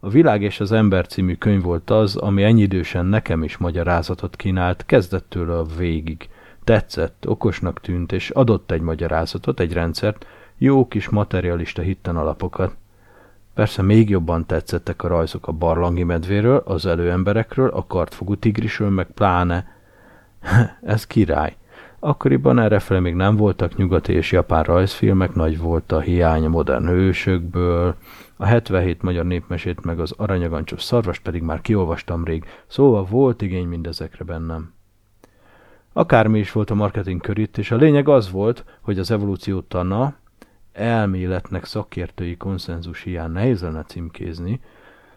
A 0.00 0.08
Világ 0.08 0.42
és 0.42 0.60
az 0.60 0.72
Ember 0.72 1.06
című 1.06 1.34
könyv 1.34 1.62
volt 1.62 1.90
az, 1.90 2.16
ami 2.16 2.42
ennyi 2.42 2.62
idősen 2.62 3.06
nekem 3.06 3.42
is 3.42 3.56
magyarázatot 3.56 4.36
kínált, 4.36 4.86
kezdettől 4.86 5.50
a 5.50 5.64
végig. 5.64 6.28
Tetszett, 6.64 7.28
okosnak 7.28 7.80
tűnt, 7.80 8.12
és 8.12 8.30
adott 8.30 8.70
egy 8.70 8.80
magyarázatot, 8.80 9.60
egy 9.60 9.72
rendszert, 9.72 10.26
jó 10.56 10.88
kis 10.88 11.08
materialista 11.08 11.82
hitten 11.82 12.16
alapokat. 12.16 12.76
Persze 13.58 13.82
még 13.82 14.08
jobban 14.08 14.46
tetszettek 14.46 15.02
a 15.02 15.08
rajzok 15.08 15.46
a 15.46 15.52
barlangi 15.52 16.02
medvéről, 16.02 16.62
az 16.64 16.86
előemberekről, 16.86 17.68
a 17.68 17.86
kartfogú 17.86 18.34
tigrisről, 18.34 18.90
meg 18.90 19.06
pláne. 19.06 19.66
Ez 20.82 21.06
király. 21.06 21.56
Akkoriban 21.98 22.58
errefele 22.58 23.00
még 23.00 23.14
nem 23.14 23.36
voltak 23.36 23.76
nyugati 23.76 24.12
és 24.12 24.32
japán 24.32 24.62
rajzfilmek, 24.62 25.34
nagy 25.34 25.58
volt 25.58 25.92
a 25.92 26.00
hiány 26.00 26.44
a 26.44 26.48
modern 26.48 26.86
hősökből, 26.86 27.94
a 28.36 28.44
77 28.44 29.02
magyar 29.02 29.24
népmesét 29.24 29.84
meg 29.84 30.00
az 30.00 30.14
aranyagancsos 30.16 30.82
szarvas 30.82 31.18
pedig 31.18 31.42
már 31.42 31.60
kiolvastam 31.60 32.24
rég, 32.24 32.44
szóval 32.66 33.04
volt 33.04 33.42
igény 33.42 33.66
mindezekre 33.66 34.24
bennem. 34.24 34.72
Akármi 35.92 36.38
is 36.38 36.52
volt 36.52 36.70
a 36.70 36.74
marketing 36.74 37.20
körít, 37.20 37.58
és 37.58 37.70
a 37.70 37.76
lényeg 37.76 38.08
az 38.08 38.30
volt, 38.30 38.64
hogy 38.80 38.98
az 38.98 39.10
evolúció 39.10 39.60
tana, 39.60 40.14
elméletnek 40.78 41.64
szakértői 41.64 42.36
konszenzus 42.36 43.02
hiány 43.02 43.30
nehéz 43.30 43.62
lenne 43.62 43.82
címkézni, 43.82 44.60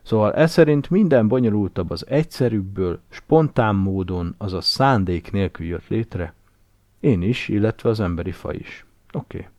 szóval 0.02 0.34
ez 0.34 0.52
szerint 0.52 0.90
minden 0.90 1.28
bonyolultabb 1.28 1.90
az 1.90 2.06
egyszerűbből, 2.08 3.00
spontán 3.10 3.76
módon, 3.76 4.36
azaz 4.38 4.66
szándék 4.66 5.32
nélkül 5.32 5.66
jött 5.66 5.88
létre, 5.88 6.34
én 7.00 7.22
is, 7.22 7.48
illetve 7.48 7.90
az 7.90 8.00
emberi 8.00 8.32
faj 8.32 8.56
is. 8.56 8.86
Oké. 9.14 9.38
Okay. 9.38 9.50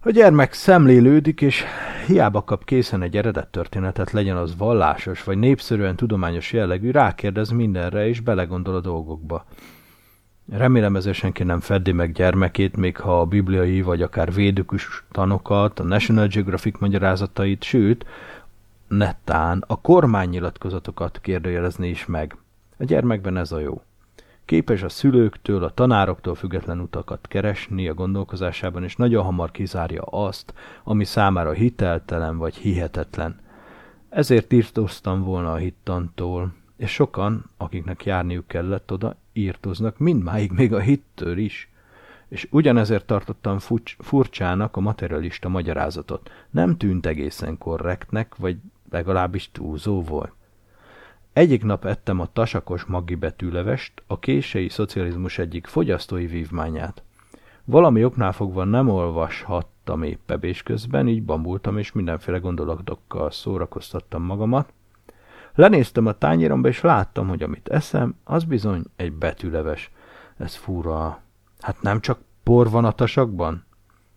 A 0.00 0.10
gyermek 0.10 0.52
szemlélődik, 0.52 1.40
és 1.40 1.64
hiába 2.06 2.44
kap 2.44 2.64
készen 2.64 3.02
egy 3.02 3.16
eredet 3.16 3.48
történetet, 3.48 4.10
legyen 4.10 4.36
az 4.36 4.56
vallásos 4.56 5.24
vagy 5.24 5.38
népszerűen 5.38 5.96
tudományos 5.96 6.52
jellegű, 6.52 6.90
rákérdez 6.90 7.50
mindenre, 7.50 8.08
és 8.08 8.20
belegondol 8.20 8.74
a 8.74 8.80
dolgokba. 8.80 9.44
Remélem 10.50 10.96
ezzel 10.96 11.12
senki 11.12 11.42
nem 11.42 11.60
feddi 11.60 11.92
meg 11.92 12.12
gyermekét, 12.12 12.76
még 12.76 12.96
ha 12.96 13.20
a 13.20 13.26
bibliai 13.26 13.82
vagy 13.82 14.02
akár 14.02 14.32
védőkus 14.32 15.04
tanokat, 15.10 15.78
a 15.78 15.82
National 15.82 16.26
Geographic 16.26 16.78
magyarázatait, 16.78 17.62
sőt, 17.62 18.06
nettán 18.88 19.64
a 19.66 19.80
kormánynyilatkozatokat 19.80 21.20
kérdőjelezni 21.20 21.88
is 21.88 22.06
meg. 22.06 22.36
A 22.78 22.84
gyermekben 22.84 23.36
ez 23.36 23.52
a 23.52 23.58
jó. 23.58 23.82
Képes 24.44 24.82
a 24.82 24.88
szülőktől, 24.88 25.64
a 25.64 25.74
tanároktól 25.74 26.34
független 26.34 26.80
utakat 26.80 27.26
keresni 27.26 27.88
a 27.88 27.94
gondolkozásában, 27.94 28.84
és 28.84 28.96
nagyon 28.96 29.24
hamar 29.24 29.50
kizárja 29.50 30.02
azt, 30.02 30.54
ami 30.84 31.04
számára 31.04 31.52
hiteltelen 31.52 32.36
vagy 32.36 32.56
hihetetlen. 32.56 33.40
Ezért 34.08 34.52
írtóztam 34.52 35.22
volna 35.22 35.52
a 35.52 35.56
hittantól, 35.56 36.52
és 36.78 36.90
sokan, 36.90 37.50
akiknek 37.56 38.04
járniuk 38.04 38.46
kellett 38.46 38.92
oda, 38.92 39.16
írtoznak 39.32 39.98
mindmáig 39.98 40.50
még 40.52 40.72
a 40.72 40.80
hittől 40.80 41.38
is. 41.38 41.70
és 42.28 42.48
ugyanezért 42.50 43.06
tartottam 43.06 43.58
furcsának 43.98 44.76
a 44.76 44.80
materialista 44.80 45.48
magyarázatot. 45.48 46.30
Nem 46.50 46.76
tűnt 46.76 47.06
egészen 47.06 47.58
korrektnek, 47.58 48.36
vagy 48.36 48.56
legalábbis 48.90 49.50
túlzó 49.52 50.02
volt. 50.02 50.32
Egyik 51.32 51.64
nap 51.64 51.84
ettem 51.84 52.20
a 52.20 52.32
tasakos 52.32 52.84
magi 52.84 53.14
betűlevest, 53.14 54.02
a 54.06 54.18
kései 54.18 54.68
szocializmus 54.68 55.38
egyik 55.38 55.66
fogyasztói 55.66 56.26
vívmányát. 56.26 57.02
Valami 57.64 58.04
oknál 58.04 58.32
fogva 58.32 58.64
nem 58.64 58.88
olvashattam 58.88 60.02
épp 60.02 60.30
ebés 60.30 60.62
közben, 60.62 61.08
így 61.08 61.22
bambultam, 61.22 61.78
és 61.78 61.92
mindenféle 61.92 62.38
gondolatokkal 62.38 63.30
szórakoztattam 63.30 64.22
magamat. 64.22 64.72
Lenéztem 65.58 66.06
a 66.06 66.12
tányéromba, 66.12 66.68
és 66.68 66.80
láttam, 66.80 67.28
hogy 67.28 67.42
amit 67.42 67.68
eszem, 67.68 68.14
az 68.24 68.44
bizony 68.44 68.82
egy 68.96 69.12
betűleves. 69.12 69.90
Ez 70.36 70.54
fura. 70.54 71.22
Hát 71.60 71.82
nem 71.82 72.00
csak 72.00 72.18
por 72.42 72.70
van 72.70 72.84
a 72.84 72.92
tasakban? 72.92 73.64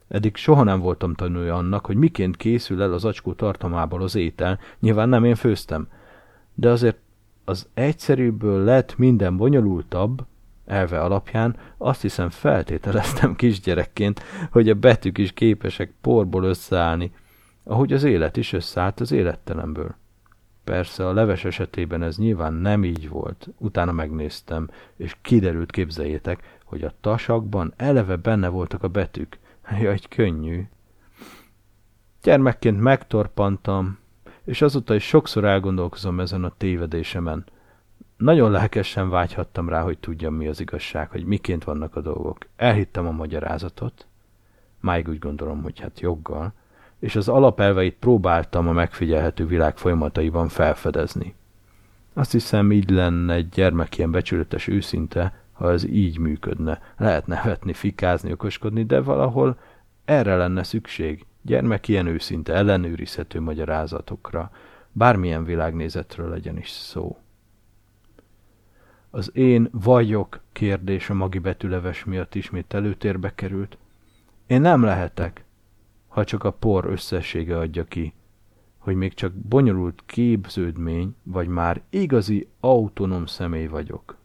Eddig 0.08 0.36
soha 0.36 0.64
nem 0.64 0.80
voltam 0.80 1.14
tanulja 1.14 1.56
annak, 1.56 1.86
hogy 1.86 1.96
miként 1.96 2.38
készül 2.38 2.82
el 2.82 2.94
az 2.94 3.06
acskó 3.06 3.34
tartalmából 3.34 4.02
az 4.02 4.16
étel, 4.16 4.60
nyilván 4.80 5.10
nem 5.10 5.24
én 5.24 5.36
főztem. 5.36 5.88
De 6.54 6.70
azért 6.70 6.98
az 7.46 7.68
egyszerűbből 7.74 8.64
lett 8.64 8.98
minden 8.98 9.38
bonyolultabb, 9.38 10.26
elve 10.66 11.00
alapján 11.00 11.56
azt 11.78 12.02
hiszem 12.02 12.30
feltételeztem 12.30 13.36
kisgyerekként, 13.36 14.24
hogy 14.52 14.70
a 14.70 14.74
betűk 14.74 15.18
is 15.18 15.32
képesek 15.34 15.94
porból 16.02 16.44
összeállni, 16.44 17.14
ahogy 17.64 17.94
az 17.94 18.04
élet 18.04 18.38
is 18.38 18.54
összeállt 18.54 19.00
az 19.00 19.12
élettelemből. 19.12 20.00
Persze 20.64 21.08
a 21.08 21.14
leves 21.14 21.46
esetében 21.46 22.04
ez 22.04 22.18
nyilván 22.18 22.54
nem 22.54 22.84
így 22.84 23.10
volt. 23.10 23.48
Utána 23.58 23.92
megnéztem, 23.92 24.70
és 24.96 25.16
kiderült, 25.22 25.72
képzeljétek, 25.72 26.60
hogy 26.66 26.84
a 26.84 26.94
tasakban 27.02 27.74
eleve 27.78 28.16
benne 28.16 28.48
voltak 28.48 28.84
a 28.84 28.88
betűk. 28.88 29.40
Jaj, 29.82 30.00
könnyű. 30.10 30.68
Gyermekként 32.24 32.82
megtorpantam, 32.82 34.00
és 34.44 34.62
azóta 34.62 34.96
is 34.96 35.04
sokszor 35.04 35.46
elgondolkozom 35.46 36.20
ezen 36.20 36.44
a 36.44 36.54
tévedésemen. 36.58 37.46
Nagyon 38.18 38.52
lelkesen 38.52 39.10
vágyhattam 39.10 39.70
rá, 39.70 39.82
hogy 39.82 39.98
tudjam, 39.98 40.34
mi 40.34 40.48
az 40.48 40.60
igazság, 40.60 41.10
hogy 41.10 41.26
miként 41.26 41.64
vannak 41.64 41.96
a 41.96 42.02
dolgok. 42.02 42.38
Elhittem 42.56 43.08
a 43.08 43.12
magyarázatot, 43.12 44.08
máig 44.80 45.08
úgy 45.08 45.20
gondolom, 45.20 45.62
hogy 45.62 45.80
hát 45.80 46.00
joggal, 46.00 46.54
és 47.02 47.16
az 47.16 47.28
alapelveit 47.28 47.96
próbáltam 48.00 48.68
a 48.68 48.72
megfigyelhető 48.72 49.46
világ 49.46 49.78
folyamataiban 49.78 50.48
felfedezni. 50.48 51.36
Azt 52.14 52.32
hiszem, 52.32 52.72
így 52.72 52.90
lenne 52.90 53.34
egy 53.34 53.50
gyermek 53.50 53.98
ilyen 53.98 54.12
becsületes 54.12 54.68
őszinte, 54.68 55.34
ha 55.52 55.72
ez 55.72 55.86
így 55.86 56.18
működne. 56.18 56.82
Lehet 56.98 57.28
nevetni, 57.28 57.74
fikázni, 57.74 58.32
okoskodni, 58.32 58.84
de 58.84 59.02
valahol 59.02 59.60
erre 60.06 60.36
lenne 60.36 60.64
szükség. 60.64 61.26
Gyermek 61.42 61.88
ilyen 61.88 62.08
őszinte, 62.08 62.54
ellenőrizhető 62.54 63.40
magyarázatokra, 63.40 64.52
bármilyen 64.92 65.44
világnézetről 65.44 66.30
legyen 66.30 66.58
is 66.58 66.70
szó. 66.70 67.18
Az 69.10 69.32
én 69.34 69.70
vagyok 69.72 70.40
kérdés 70.52 71.10
a 71.10 71.14
magi 71.14 71.40
betűleves 71.40 72.04
miatt 72.04 72.36
ismét 72.36 72.74
előtérbe 72.74 73.36
került. 73.36 73.78
Én 74.48 74.62
nem 74.62 74.84
lehetek, 74.84 75.44
ha 76.12 76.24
csak 76.24 76.44
a 76.44 76.52
por 76.52 76.86
összessége 76.86 77.58
adja 77.58 77.84
ki, 77.84 78.14
hogy 78.78 78.96
még 78.96 79.14
csak 79.14 79.34
bonyolult 79.34 80.04
képződmény, 80.06 81.16
vagy 81.24 81.48
már 81.48 81.82
igazi 81.90 82.48
autonóm 82.60 83.26
személy 83.26 83.68
vagyok. 83.68 84.18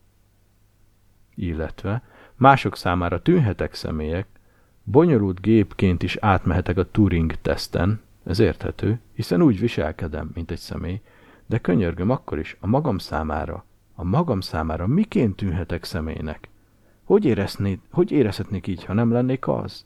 Illetve 1.35 2.03
mások 2.35 2.77
számára 2.77 3.23
tűnhetek 3.23 3.75
személyek, 3.75 4.27
bonyolult 4.83 5.41
gépként 5.41 6.03
is 6.03 6.17
átmehetek 6.17 6.77
a 6.77 6.91
Turing-teszten, 6.91 8.01
ez 8.25 8.39
érthető, 8.39 9.01
hiszen 9.13 9.43
úgy 9.43 9.61
viselkedem, 9.61 10.31
mint 10.35 10.51
egy 10.51 10.59
személy, 10.59 11.01
de 11.47 11.59
könyörgöm 11.59 12.11
akkor 12.11 12.39
is 12.39 12.57
a 12.61 12.67
magam 12.67 12.99
számára, 12.99 13.65
a 13.95 14.05
magam 14.05 14.41
számára 14.41 14.87
miként 14.87 15.37
tűnhetek 15.37 15.85
személynek? 15.85 16.49
Hogy, 17.05 17.25
éreznéd, 17.25 17.79
hogy 17.91 18.11
érezhetnék 18.11 18.67
így, 18.67 18.85
ha 18.85 18.93
nem 18.93 19.13
lennék 19.13 19.49
az? 19.49 19.85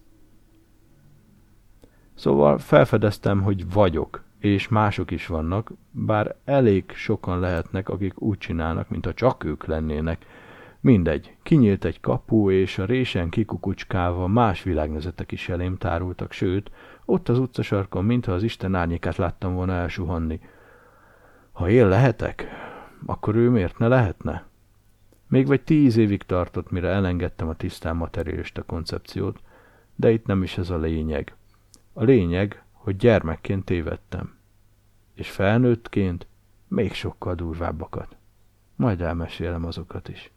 Szóval 2.21 2.59
felfedeztem, 2.59 3.43
hogy 3.43 3.73
vagyok, 3.73 4.23
és 4.39 4.69
mások 4.69 5.11
is 5.11 5.27
vannak, 5.27 5.73
bár 5.91 6.37
elég 6.45 6.85
sokan 6.95 7.41
lehetnek, 7.41 7.89
akik 7.89 8.21
úgy 8.21 8.39
csinálnak, 8.39 8.89
mintha 8.89 9.15
csak 9.15 9.45
ők 9.45 9.65
lennének. 9.65 10.27
Mindegy, 10.81 11.37
kinyílt 11.43 11.85
egy 11.85 12.01
kapu, 12.01 12.51
és 12.51 12.79
a 12.79 12.85
résen 12.85 13.29
kikukucskálva 13.29 14.27
más 14.27 14.63
világnezetek 14.63 15.33
is 15.33 15.49
elém 15.49 15.77
tárultak, 15.77 16.33
sőt, 16.33 16.71
ott 17.05 17.29
az 17.29 17.39
utcasarkon, 17.39 18.05
mintha 18.05 18.33
az 18.33 18.43
Isten 18.43 18.75
árnyékát 18.75 19.17
láttam 19.17 19.55
volna 19.55 19.73
elsuhanni. 19.73 20.41
Ha 21.53 21.69
én 21.69 21.89
lehetek, 21.89 22.47
akkor 23.07 23.35
ő 23.35 23.51
miért 23.51 23.79
ne 23.79 23.89
lehetne? 23.89 24.47
Még 25.29 25.47
vagy 25.47 25.63
tíz 25.63 25.97
évig 25.97 26.23
tartott, 26.23 26.71
mire 26.71 26.89
elengedtem 26.89 27.49
a 27.49 27.55
tisztán 27.55 27.97
materialista 27.97 28.63
koncepciót, 28.63 29.41
de 29.95 30.11
itt 30.11 30.27
nem 30.27 30.43
is 30.43 30.59
ez 30.59 30.71
a 30.71 30.79
lényeg. 30.79 31.35
A 31.93 32.03
lényeg, 32.03 32.63
hogy 32.73 32.97
gyermekként 32.97 33.65
tévedtem. 33.65 34.39
És 35.15 35.31
felnőttként 35.31 36.27
még 36.69 36.93
sokkal 36.93 37.35
durvábbakat. 37.35 38.17
Majd 38.77 39.01
elmesélem 39.01 39.65
azokat 39.65 40.09
is. 40.09 40.31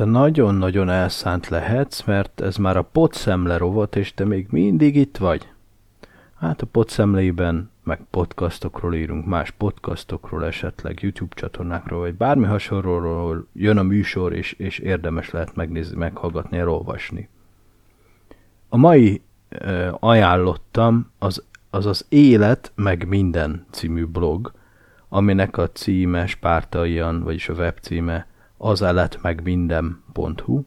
Te 0.00 0.06
nagyon-nagyon 0.06 0.88
elszánt 0.88 1.48
lehetsz, 1.48 2.02
mert 2.02 2.40
ez 2.40 2.56
már 2.56 2.76
a 2.76 2.82
potszemle 2.82 3.56
rovat, 3.56 3.96
és 3.96 4.14
te 4.14 4.24
még 4.24 4.46
mindig 4.50 4.96
itt 4.96 5.16
vagy. 5.16 5.48
Hát 6.38 6.62
a 6.62 6.66
potszemlében 6.66 7.70
meg 7.82 8.00
podcastokról 8.10 8.94
írunk, 8.94 9.26
más 9.26 9.50
podcastokról, 9.50 10.46
esetleg 10.46 10.98
YouTube 11.02 11.34
csatornákról, 11.34 12.00
vagy 12.00 12.14
bármi 12.14 12.44
hasonlóról 12.44 13.46
jön 13.52 13.78
a 13.78 13.82
műsor, 13.82 14.32
és, 14.32 14.52
és 14.52 14.78
érdemes 14.78 15.30
lehet 15.30 15.54
megnézni, 15.54 15.96
meghallgatni, 15.96 16.58
elolvasni. 16.58 17.28
A 18.68 18.76
mai 18.76 19.22
uh, 19.60 19.88
ajánlottam 19.98 21.10
az, 21.18 21.44
az 21.70 21.86
az 21.86 22.06
Élet 22.08 22.72
meg 22.74 23.08
minden 23.08 23.66
című 23.70 24.04
blog, 24.04 24.52
aminek 25.08 25.56
a 25.56 25.70
címe 25.70 26.26
spártaian, 26.26 27.22
vagyis 27.22 27.48
a 27.48 27.54
web 27.54 27.78
címe 27.78 28.28
az 28.62 28.80
élet 28.80 29.18
meg 29.22 29.42
minden.hu, 29.42 30.62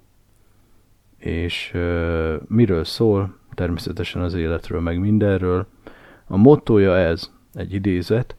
és 1.17 1.71
uh, 1.73 2.33
miről 2.47 2.83
szól? 2.83 3.37
Természetesen 3.53 4.21
az 4.21 4.33
életről, 4.33 4.81
meg 4.81 4.99
mindenről. 4.99 5.67
A 6.27 6.37
mottoja 6.37 6.97
ez, 6.97 7.31
egy 7.53 7.73
idézet, 7.73 8.35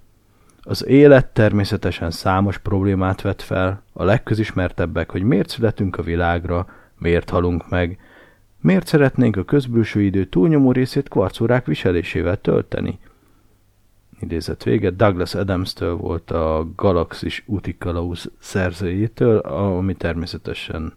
az 0.62 0.86
élet 0.86 1.26
természetesen 1.26 2.10
számos 2.10 2.58
problémát 2.58 3.20
vet 3.20 3.42
fel, 3.42 3.82
a 3.92 4.04
legközismertebbek, 4.04 5.10
hogy 5.10 5.22
miért 5.22 5.48
születünk 5.48 5.96
a 5.96 6.02
világra, 6.02 6.66
miért 6.98 7.30
halunk 7.30 7.68
meg, 7.68 7.98
miért 8.60 8.86
szeretnénk 8.86 9.36
a 9.36 9.44
közbülső 9.44 10.02
idő 10.02 10.24
túlnyomó 10.24 10.72
részét 10.72 11.08
kvarcórák 11.08 11.66
viselésével 11.66 12.40
tölteni. 12.40 12.98
Idézet 14.24 14.64
vége, 14.64 14.90
Douglas 14.90 15.34
Adams-től 15.34 15.96
volt 15.96 16.30
a 16.30 16.66
Galaxis 16.76 17.42
úti 17.46 17.76
kalauz 17.78 18.30
szerzőjétől, 18.38 19.38
ami 19.38 19.94
természetesen 19.94 20.92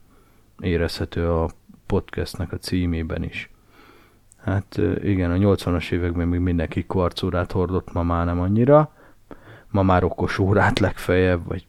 érezhető 0.59 1.29
a 1.29 1.49
podcastnek 1.85 2.51
a 2.51 2.57
címében 2.57 3.23
is. 3.23 3.49
Hát 4.37 4.81
igen, 5.03 5.31
a 5.31 5.35
80-as 5.35 5.91
években 5.91 6.27
még 6.27 6.39
mindenki 6.39 6.85
kvarcórát 6.85 7.51
hordott, 7.51 7.93
ma 7.93 8.03
már 8.03 8.25
nem 8.25 8.39
annyira. 8.39 8.91
Ma 9.71 9.81
már 9.83 10.03
okos 10.03 10.39
órát 10.39 10.79
legfeljebb, 10.79 11.45
vagy 11.47 11.67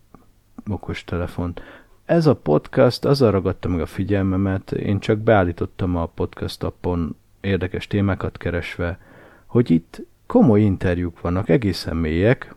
okos 0.68 1.04
telefont. 1.04 1.62
Ez 2.04 2.26
a 2.26 2.36
podcast 2.36 3.04
azzal 3.04 3.30
ragadta 3.30 3.68
meg 3.68 3.80
a 3.80 3.86
figyelmemet, 3.86 4.72
én 4.72 4.98
csak 4.98 5.18
beállítottam 5.18 5.96
a 5.96 6.06
podcast 6.06 6.62
appon 6.62 7.16
érdekes 7.40 7.86
témákat 7.86 8.36
keresve, 8.36 8.98
hogy 9.46 9.70
itt 9.70 10.06
komoly 10.28 10.60
interjúk 10.60 11.20
vannak, 11.20 11.48
egészen 11.48 11.96
mélyek, 11.96 12.54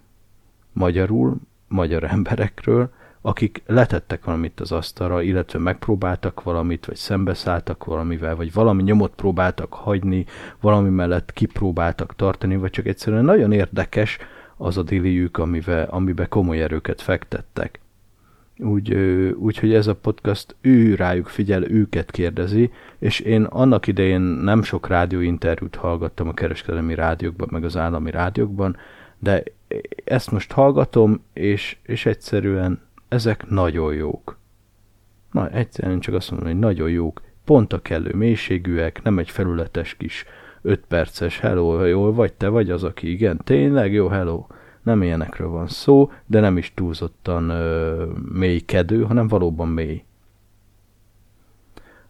magyarul, 0.73 1.35
magyar 1.67 2.03
emberekről, 2.03 2.89
akik 3.21 3.61
letettek 3.65 4.25
valamit 4.25 4.59
az 4.59 4.71
asztalra, 4.71 5.21
illetve 5.21 5.59
megpróbáltak 5.59 6.43
valamit, 6.43 6.85
vagy 6.85 6.95
szembeszálltak 6.95 7.83
valamivel, 7.83 8.35
vagy 8.35 8.53
valami 8.53 8.83
nyomot 8.83 9.15
próbáltak 9.15 9.73
hagyni, 9.73 10.25
valami 10.59 10.89
mellett 10.89 11.33
kipróbáltak 11.33 12.15
tartani, 12.15 12.55
vagy 12.55 12.69
csak 12.69 12.85
egyszerűen 12.85 13.25
nagyon 13.25 13.51
érdekes 13.51 14.17
az 14.57 14.77
a 14.77 14.83
diliük, 14.83 15.37
amivel, 15.37 15.87
amiben 15.89 16.29
komoly 16.29 16.61
erőket 16.61 17.01
fektettek. 17.01 17.79
Úgy, 18.61 18.93
úgy, 19.37 19.57
hogy 19.57 19.73
ez 19.73 19.87
a 19.87 19.95
podcast 19.95 20.55
ő 20.61 20.95
rájuk 20.95 21.27
figyel, 21.27 21.63
őket 21.63 22.11
kérdezi, 22.11 22.71
és 22.99 23.19
én 23.19 23.43
annak 23.43 23.87
idején 23.87 24.21
nem 24.21 24.63
sok 24.63 24.87
rádióinterjút 24.87 25.75
hallgattam 25.75 26.27
a 26.27 26.33
kereskedelmi 26.33 26.95
rádiókban, 26.95 27.47
meg 27.51 27.63
az 27.63 27.77
állami 27.77 28.11
rádiókban, 28.11 28.77
de 29.19 29.43
ezt 30.03 30.31
most 30.31 30.51
hallgatom, 30.51 31.21
és, 31.33 31.77
és 31.83 32.05
egyszerűen 32.05 32.81
ezek 33.07 33.49
nagyon 33.49 33.93
jók. 33.93 34.37
Na, 35.31 35.49
egyszerűen 35.49 35.99
csak 35.99 36.13
azt 36.13 36.31
mondom, 36.31 36.49
hogy 36.49 36.59
nagyon 36.59 36.89
jók, 36.89 37.21
pont 37.45 37.73
a 37.73 37.81
kellő 37.81 38.11
mélységűek, 38.13 39.03
nem 39.03 39.19
egy 39.19 39.29
felületes 39.29 39.95
kis 39.95 40.25
5 40.61 40.83
perces 40.87 41.39
hello, 41.39 41.85
jól 41.85 42.13
vagy, 42.13 42.33
te 42.33 42.47
vagy 42.47 42.69
az, 42.69 42.83
aki 42.83 43.11
igen, 43.11 43.41
tényleg 43.43 43.93
jó, 43.93 44.07
hello. 44.07 44.45
Nem 44.83 45.03
ilyenekről 45.03 45.49
van 45.49 45.67
szó, 45.67 46.11
de 46.25 46.39
nem 46.39 46.57
is 46.57 46.73
túlzottan 46.75 47.49
ö, 47.49 48.05
mélykedő, 48.31 49.03
hanem 49.03 49.27
valóban 49.27 49.67
mély. 49.67 50.03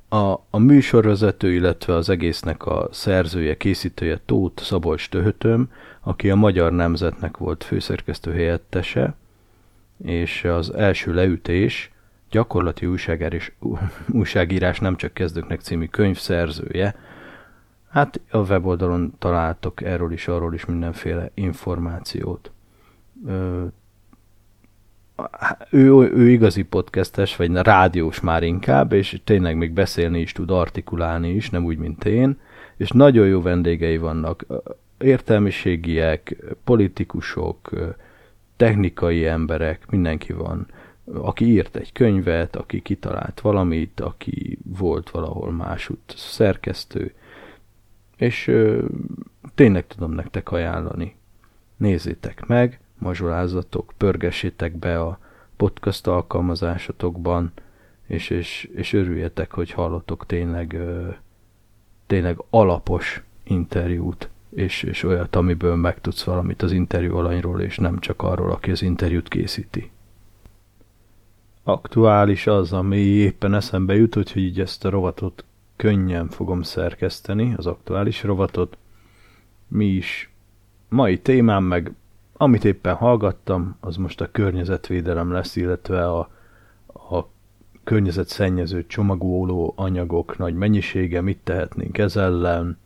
A, 0.09 0.39
a 0.49 0.57
műsorvezető, 0.57 1.53
illetve 1.53 1.95
az 1.95 2.09
egésznek 2.09 2.65
a 2.65 2.88
szerzője, 2.91 3.57
készítője 3.57 4.19
Tóth 4.26 4.63
Szabolcs 4.63 5.09
Töhötöm, 5.09 5.72
aki 6.01 6.30
a 6.30 6.36
Magyar 6.36 6.72
Nemzetnek 6.72 7.38
volt 7.38 7.63
főszerkesztő 7.63 8.32
helyettese, 8.32 9.15
és 10.03 10.43
az 10.43 10.74
első 10.74 11.13
leütés 11.13 11.91
gyakorlati 12.30 12.86
újságírás, 12.86 13.51
újságírás 14.07 14.80
nem 14.80 14.95
csak 14.95 15.13
kezdőknek 15.13 15.61
című 15.61 15.86
könyv 15.86 16.17
szerzője. 16.17 16.95
Hát 17.89 18.19
a 18.32 18.38
weboldalon 18.38 19.13
találtok 19.19 19.82
erről 19.82 20.11
is, 20.11 20.28
arról 20.28 20.53
is 20.53 20.65
mindenféle 20.65 21.32
információt. 21.34 22.51
Ő, 25.69 25.91
ő 26.13 26.30
igazi 26.30 26.63
podcastes, 26.63 27.36
vagy 27.36 27.55
rádiós 27.55 28.19
már 28.19 28.43
inkább, 28.43 28.91
és 28.91 29.22
tényleg 29.24 29.57
még 29.57 29.72
beszélni 29.72 30.19
is 30.19 30.32
tud, 30.32 30.51
artikulálni 30.51 31.30
is, 31.30 31.49
nem 31.49 31.65
úgy, 31.65 31.78
mint 31.78 32.05
én, 32.05 32.39
és 32.78 32.89
nagyon 32.89 33.28
jó 33.28 33.41
vendégei 33.41 33.97
vannak. 33.97 34.45
Értelmiségiek, 34.97 36.36
politikusok, 36.63 37.69
technikai 38.55 39.26
emberek, 39.26 39.89
mindenki 39.89 40.34
van, 40.34 40.67
aki 41.13 41.45
írt 41.45 41.76
egy 41.76 41.91
könyvet, 41.91 42.55
aki 42.55 42.82
kitalált 42.82 43.41
valamit, 43.41 43.99
aki 43.99 44.57
volt 44.63 45.09
valahol 45.09 45.51
másút 45.51 46.13
szerkesztő, 46.15 47.13
és 48.17 48.47
ö, 48.47 48.86
tényleg 49.55 49.88
tudom 49.88 50.11
nektek 50.11 50.51
ajánlani. 50.51 51.15
Nézzétek 51.78 52.45
meg, 52.45 52.80
mazsolázatok, 53.02 53.93
pörgessétek 53.97 54.78
be 54.78 55.02
a 55.02 55.20
podcast 55.58 56.08
alkalmazásotokban, 56.08 57.52
és, 58.08 58.30
és, 58.30 58.70
és 58.76 58.93
örüljetek, 58.93 59.52
hogy 59.52 59.72
hallotok 59.72 60.26
tényleg, 60.26 60.78
tényleg 62.08 62.38
alapos 62.49 63.24
interjút 63.43 64.30
és, 64.56 64.84
és 64.84 65.04
olyat, 65.04 65.36
amiből 65.36 65.76
megtudsz 65.76 66.24
valamit 66.24 66.62
az 66.62 66.72
interjú 66.72 67.18
alanyról, 67.18 67.62
és 67.62 67.78
nem 67.78 67.99
csak 67.99 68.22
arról, 68.22 68.52
aki 68.52 68.72
az 68.72 68.82
interjút 68.82 69.28
készíti. 69.28 69.91
Aktuális 71.64 72.47
az, 72.47 72.74
ami 72.74 72.97
éppen 72.97 73.54
eszembe 73.54 73.95
jut, 73.95 74.14
hogy 74.14 74.36
így 74.36 74.60
ezt 74.60 74.86
a 74.86 74.89
rovatot 74.89 75.45
könnyen 75.76 76.28
fogom 76.28 76.62
szerkeszteni, 76.62 77.54
az 77.58 77.66
aktuális 77.66 78.24
rovatot. 78.24 78.78
Mi 79.68 79.86
is 79.86 80.32
mai 80.89 81.20
témám 81.20 81.64
meg, 81.64 81.93
amit 82.41 82.65
éppen 82.65 82.95
hallgattam, 82.95 83.77
az 83.79 83.95
most 83.95 84.21
a 84.21 84.31
környezetvédelem 84.31 85.31
lesz, 85.31 85.55
illetve 85.55 86.07
a, 86.07 86.29
a 87.17 87.27
környezetszennyező 87.83 88.87
csomagoló 88.87 89.73
anyagok 89.75 90.37
nagy 90.37 90.55
mennyisége, 90.55 91.21
mit 91.21 91.39
tehetnénk 91.43 91.97
ez 91.97 92.15
ellen, 92.15 92.77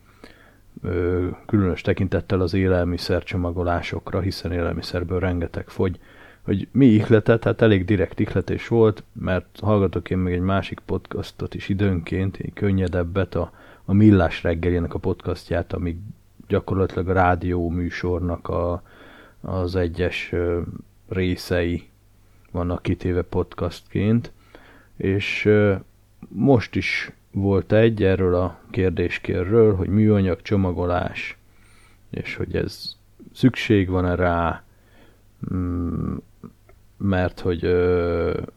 különös 1.46 1.80
tekintettel 1.80 2.40
az 2.40 2.54
élelmiszer 2.54 3.22
csomagolásokra, 3.22 4.20
hiszen 4.20 4.52
élelmiszerből 4.52 5.18
rengeteg 5.18 5.68
fogy, 5.68 5.98
hogy 6.42 6.68
mi 6.72 6.86
ihletet, 6.86 7.44
hát 7.44 7.62
elég 7.62 7.84
direkt 7.84 8.20
ihletés 8.20 8.68
volt, 8.68 9.04
mert 9.12 9.58
hallgatok 9.62 10.10
én 10.10 10.18
még 10.18 10.34
egy 10.34 10.40
másik 10.40 10.80
podcastot 10.84 11.54
is 11.54 11.68
időnként, 11.68 12.36
egy 12.36 12.52
könnyedebbet, 12.52 13.34
a, 13.34 13.52
a 13.84 13.92
Millás 13.92 14.42
reggelének 14.42 14.94
a 14.94 14.98
podcastját, 14.98 15.72
ami 15.72 15.98
gyakorlatilag 16.48 17.08
a 17.08 17.12
rádió 17.12 17.68
műsornak 17.68 18.48
a, 18.48 18.82
az 19.46 19.76
egyes 19.76 20.32
részei 21.08 21.88
vannak 22.50 22.82
kitéve 22.82 23.22
podcastként, 23.22 24.32
és 24.96 25.48
most 26.28 26.76
is 26.76 27.12
volt 27.32 27.72
egy 27.72 28.02
erről 28.02 28.34
a 28.34 28.58
kérdéskérről, 28.70 29.74
hogy 29.74 29.88
műanyag 29.88 30.42
csomagolás, 30.42 31.38
és 32.10 32.36
hogy 32.36 32.56
ez 32.56 32.96
szükség 33.32 33.88
van-e 33.88 34.14
rá, 34.14 34.64
mm, 35.54 36.16
mert 36.96 37.40
hogy 37.40 37.76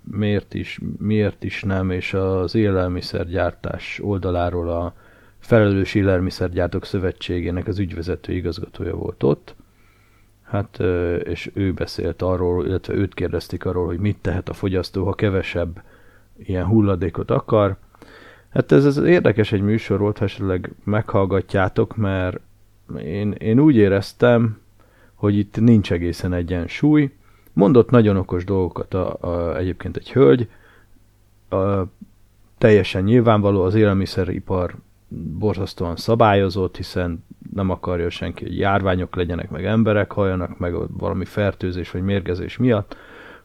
miért 0.03 0.53
is, 0.53 0.79
miért 0.97 1.43
is 1.43 1.63
nem, 1.63 1.91
és 1.91 2.13
az 2.13 2.55
élelmiszergyártás 2.55 3.99
oldaláról 4.03 4.69
a 4.69 4.95
Felelős 5.39 5.95
Élelmiszergyártók 5.95 6.85
Szövetségének 6.85 7.67
az 7.67 7.79
ügyvezető 7.79 8.33
igazgatója 8.33 8.95
volt 8.95 9.23
ott, 9.23 9.55
hát 10.49 10.79
és 11.23 11.51
ő 11.53 11.73
beszélt 11.73 12.21
arról, 12.21 12.65
illetve 12.65 12.93
őt 12.93 13.13
kérdezték 13.13 13.65
arról, 13.65 13.85
hogy 13.85 13.99
mit 13.99 14.17
tehet 14.21 14.49
a 14.49 14.53
fogyasztó, 14.53 15.05
ha 15.05 15.13
kevesebb 15.13 15.81
ilyen 16.37 16.65
hulladékot 16.65 17.31
akar, 17.31 17.77
Hát 18.49 18.71
ez, 18.71 18.85
ez 18.85 18.97
érdekes 18.97 19.51
egy 19.51 19.61
műsor 19.61 19.99
volt, 19.99 20.17
ha 20.17 20.25
esetleg 20.25 20.71
meghallgatjátok, 20.83 21.95
mert 21.95 22.39
én, 23.03 23.31
én 23.31 23.59
úgy 23.59 23.75
éreztem, 23.75 24.59
hogy 25.13 25.37
itt 25.37 25.59
nincs 25.59 25.91
egészen 25.91 26.33
egyensúly. 26.33 27.11
Mondott 27.53 27.89
nagyon 27.89 28.17
okos 28.17 28.43
dolgokat 28.43 28.93
a, 28.93 29.17
a, 29.19 29.57
egyébként 29.57 29.97
egy 29.97 30.11
hölgy, 30.11 30.49
a, 31.49 31.83
teljesen 32.57 33.03
nyilvánvaló, 33.03 33.63
az 33.63 33.75
élelmiszeripar 33.75 34.75
borzasztóan 35.10 35.95
szabályozott, 35.95 36.78
hiszen 36.78 37.26
nem 37.53 37.70
akarja 37.70 38.10
senki, 38.10 38.43
hogy 38.43 38.57
járványok 38.57 39.16
legyenek, 39.16 39.49
meg 39.49 39.66
emberek 39.66 40.12
halljanak, 40.12 40.57
meg 40.57 40.97
valami 40.97 41.26
fertőzés 41.26 41.91
vagy 41.91 42.01
mérgezés 42.01 42.57
miatt, 42.57 42.95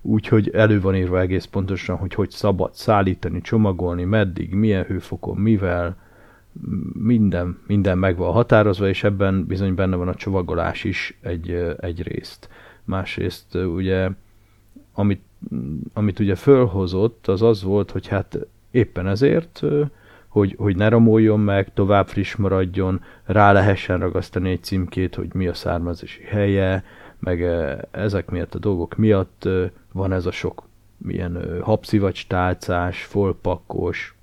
úgyhogy 0.00 0.50
elő 0.50 0.80
van 0.80 0.96
írva 0.96 1.20
egész 1.20 1.44
pontosan, 1.44 1.96
hogy 1.96 2.14
hogy 2.14 2.30
szabad 2.30 2.74
szállítani, 2.74 3.40
csomagolni, 3.40 4.04
meddig, 4.04 4.54
milyen 4.54 4.84
hőfokon, 4.84 5.36
mivel, 5.36 5.96
minden, 6.92 7.58
minden 7.66 7.98
meg 7.98 8.16
van 8.16 8.32
határozva, 8.32 8.88
és 8.88 9.04
ebben 9.04 9.46
bizony 9.46 9.74
benne 9.74 9.96
van 9.96 10.08
a 10.08 10.14
csomagolás 10.14 10.84
is 10.84 11.18
egy, 11.20 11.50
egy 11.80 12.02
részt. 12.02 12.48
Másrészt 12.84 13.54
ugye, 13.54 14.10
amit, 14.92 15.22
amit 15.92 16.18
ugye 16.18 16.34
fölhozott, 16.34 17.26
az 17.26 17.42
az 17.42 17.62
volt, 17.62 17.90
hogy 17.90 18.06
hát 18.06 18.38
éppen 18.70 19.06
ezért, 19.06 19.62
hogy, 20.34 20.54
hogy 20.58 20.76
ne 20.76 20.88
romoljon 20.88 21.40
meg, 21.40 21.72
tovább 21.74 22.08
friss 22.08 22.34
maradjon, 22.34 23.00
rá 23.24 23.52
lehessen 23.52 23.98
ragasztani 23.98 24.50
egy 24.50 24.62
címkét, 24.62 25.14
hogy 25.14 25.34
mi 25.34 25.46
a 25.46 25.54
származási 25.54 26.22
helye, 26.22 26.84
meg 27.18 27.42
ezek 27.90 28.30
miatt 28.30 28.54
a 28.54 28.58
dolgok 28.58 28.96
miatt 28.96 29.48
van 29.92 30.12
ez 30.12 30.26
a 30.26 30.30
sok 30.30 30.62
milyen 30.96 31.60
habszivacs 31.62 32.26
tálcás, 32.26 33.02
folpakkos, 33.02 34.14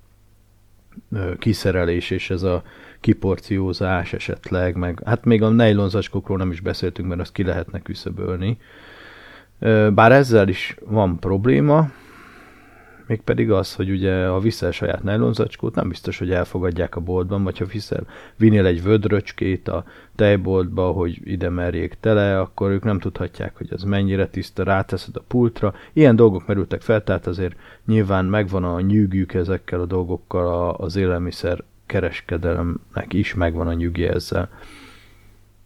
kiszerelés 1.38 2.10
és 2.10 2.30
ez 2.30 2.42
a 2.42 2.62
kiporciózás 3.00 4.12
esetleg, 4.12 4.76
meg 4.76 5.02
hát 5.04 5.24
még 5.24 5.42
a 5.42 5.48
nejlonzacskókról 5.48 6.38
nem 6.38 6.50
is 6.50 6.60
beszéltünk, 6.60 7.08
mert 7.08 7.20
azt 7.20 7.32
ki 7.32 7.42
lehetne 7.42 7.82
küszöbölni. 7.82 8.58
Bár 9.94 10.12
ezzel 10.12 10.48
is 10.48 10.76
van 10.86 11.18
probléma, 11.18 11.90
mégpedig 13.06 13.50
az, 13.50 13.74
hogy 13.74 13.90
ugye 13.90 14.26
ha 14.26 14.40
viszel 14.40 14.70
saját 14.70 15.02
nejlonzacskót, 15.02 15.74
nem 15.74 15.88
biztos, 15.88 16.18
hogy 16.18 16.30
elfogadják 16.30 16.96
a 16.96 17.00
boltban, 17.00 17.44
vagy 17.44 17.58
ha 17.58 17.64
viszel, 17.64 18.06
vinél 18.36 18.66
egy 18.66 18.82
vödröcskét 18.82 19.68
a 19.68 19.84
tejboltba, 20.16 20.90
hogy 20.90 21.20
ide 21.24 21.48
merjék 21.48 21.96
tele, 22.00 22.40
akkor 22.40 22.70
ők 22.70 22.84
nem 22.84 22.98
tudhatják, 22.98 23.56
hogy 23.56 23.68
az 23.70 23.82
mennyire 23.82 24.26
tiszta, 24.26 24.62
ráteszed 24.62 25.16
a 25.16 25.24
pultra. 25.28 25.74
Ilyen 25.92 26.16
dolgok 26.16 26.46
merültek 26.46 26.80
fel, 26.80 27.04
tehát 27.04 27.26
azért 27.26 27.56
nyilván 27.86 28.24
megvan 28.24 28.64
a 28.64 28.80
nyűgük 28.80 29.34
ezekkel 29.34 29.80
a 29.80 29.86
dolgokkal 29.86 30.70
az 30.70 30.96
élelmiszer 30.96 31.64
kereskedelemnek 31.86 33.12
is 33.12 33.34
megvan 33.34 33.66
a 33.66 33.72
nyűgje 33.72 34.12
ezzel. 34.12 34.48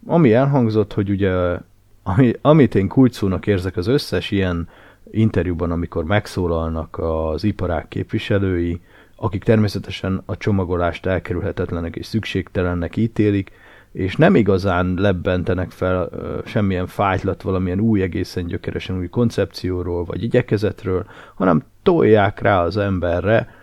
Ami 0.05 0.33
elhangzott, 0.33 0.93
hogy 0.93 1.09
ugye 1.09 1.57
ami, 2.03 2.33
amit 2.41 2.75
én 2.75 2.87
kulcsszónak 2.87 3.47
érzek 3.47 3.77
az 3.77 3.87
összes 3.87 4.31
ilyen 4.31 4.67
interjúban, 5.11 5.71
amikor 5.71 6.03
megszólalnak 6.03 6.97
az 6.99 7.43
iparák 7.43 7.87
képviselői, 7.87 8.81
akik 9.15 9.43
természetesen 9.43 10.21
a 10.25 10.37
csomagolást 10.37 11.05
elkerülhetetlenek 11.05 11.95
és 11.95 12.05
szükségtelennek 12.05 12.95
ítélik, 12.97 13.51
és 13.91 14.15
nem 14.15 14.35
igazán 14.35 14.93
lebbentenek 14.97 15.71
fel 15.71 16.09
semmilyen 16.45 16.87
fájtlat 16.87 17.41
valamilyen 17.41 17.79
új, 17.79 18.01
egészen 18.01 18.45
gyökeresen 18.45 18.97
új 18.97 19.09
koncepcióról 19.09 20.03
vagy 20.03 20.23
igyekezetről, 20.23 21.05
hanem 21.35 21.63
tolják 21.83 22.39
rá 22.39 22.63
az 22.63 22.77
emberre, 22.77 23.55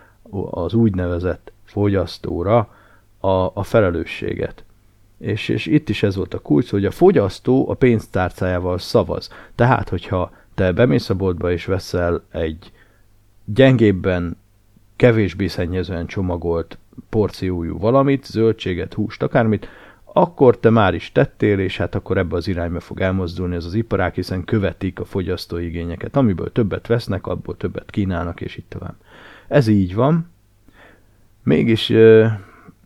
az 0.50 0.74
úgynevezett 0.74 1.52
fogyasztóra 1.64 2.68
a, 3.20 3.28
a 3.54 3.62
felelősséget. 3.62 4.64
És, 5.18 5.48
és 5.48 5.66
itt 5.66 5.88
is 5.88 6.02
ez 6.02 6.16
volt 6.16 6.34
a 6.34 6.38
kulcs, 6.38 6.70
hogy 6.70 6.84
a 6.84 6.90
fogyasztó 6.90 7.68
a 7.70 7.74
pénztárcájával 7.74 8.78
szavaz. 8.78 9.30
Tehát, 9.54 9.88
hogyha 9.88 10.32
te 10.54 10.72
bemész 10.72 11.10
a 11.10 11.14
boltba 11.14 11.52
és 11.52 11.64
veszel 11.64 12.22
egy 12.30 12.72
gyengébben, 13.44 14.36
kevésbé 14.96 15.46
szennyezően 15.46 16.06
csomagolt 16.06 16.78
porciójú 17.08 17.78
valamit, 17.78 18.24
zöldséget, 18.24 18.94
húst, 18.94 19.22
akármit, 19.22 19.68
akkor 20.16 20.58
te 20.58 20.70
már 20.70 20.94
is 20.94 21.12
tettél, 21.12 21.58
és 21.58 21.76
hát 21.76 21.94
akkor 21.94 22.18
ebbe 22.18 22.36
az 22.36 22.48
irányba 22.48 22.80
fog 22.80 23.00
elmozdulni 23.00 23.54
ez 23.54 23.64
az 23.64 23.74
iparák, 23.74 24.14
hiszen 24.14 24.44
követik 24.44 25.00
a 25.00 25.04
fogyasztói 25.04 25.64
igényeket. 25.64 26.16
Amiből 26.16 26.52
többet 26.52 26.86
vesznek, 26.86 27.26
abból 27.26 27.56
többet 27.56 27.90
kínálnak, 27.90 28.40
és 28.40 28.56
itt 28.56 28.68
tovább. 28.68 28.94
Ez 29.48 29.66
így 29.66 29.94
van. 29.94 30.30
Mégis 31.42 31.92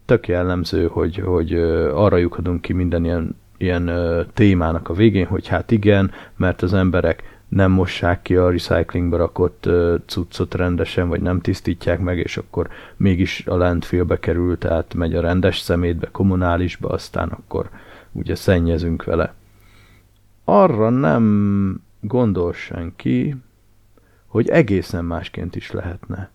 tök 0.04 0.28
jellemző, 0.28 0.86
hogy, 0.86 1.16
hogy 1.16 1.54
arra 1.92 2.16
lyukadunk 2.16 2.60
ki 2.60 2.72
minden 2.72 3.04
ilyen, 3.04 3.36
ilyen 3.56 3.90
témának 4.34 4.88
a 4.88 4.94
végén, 4.94 5.26
hogy 5.26 5.46
hát 5.46 5.70
igen, 5.70 6.10
mert 6.36 6.62
az 6.62 6.74
emberek 6.74 7.28
nem 7.49 7.70
mossák 7.70 8.22
ki 8.22 8.36
a 8.36 8.51
recyclingbe 8.51 9.16
rakott 9.16 9.68
cuccot 10.07 10.55
rendesen, 10.55 11.09
vagy 11.09 11.20
nem 11.20 11.40
tisztítják 11.40 12.01
meg, 12.01 12.18
és 12.18 12.36
akkor 12.36 12.68
mégis 12.96 13.46
a 13.46 13.57
landfillbe 13.57 14.18
kerül, 14.18 14.59
tehát 14.59 14.94
megy 14.94 15.14
a 15.14 15.20
rendes 15.20 15.59
szemétbe, 15.59 16.09
kommunálisba, 16.12 16.88
aztán 16.88 17.28
akkor 17.28 17.70
ugye 18.12 18.34
szennyezünk 18.34 19.05
vele. 19.05 19.34
Arra 20.44 20.90
nem 20.90 21.82
gondol 22.01 22.53
senki, 22.53 23.36
hogy 24.26 24.49
egészen 24.49 25.05
másként 25.05 25.57
is 25.57 25.70
lehetne. 25.70 26.30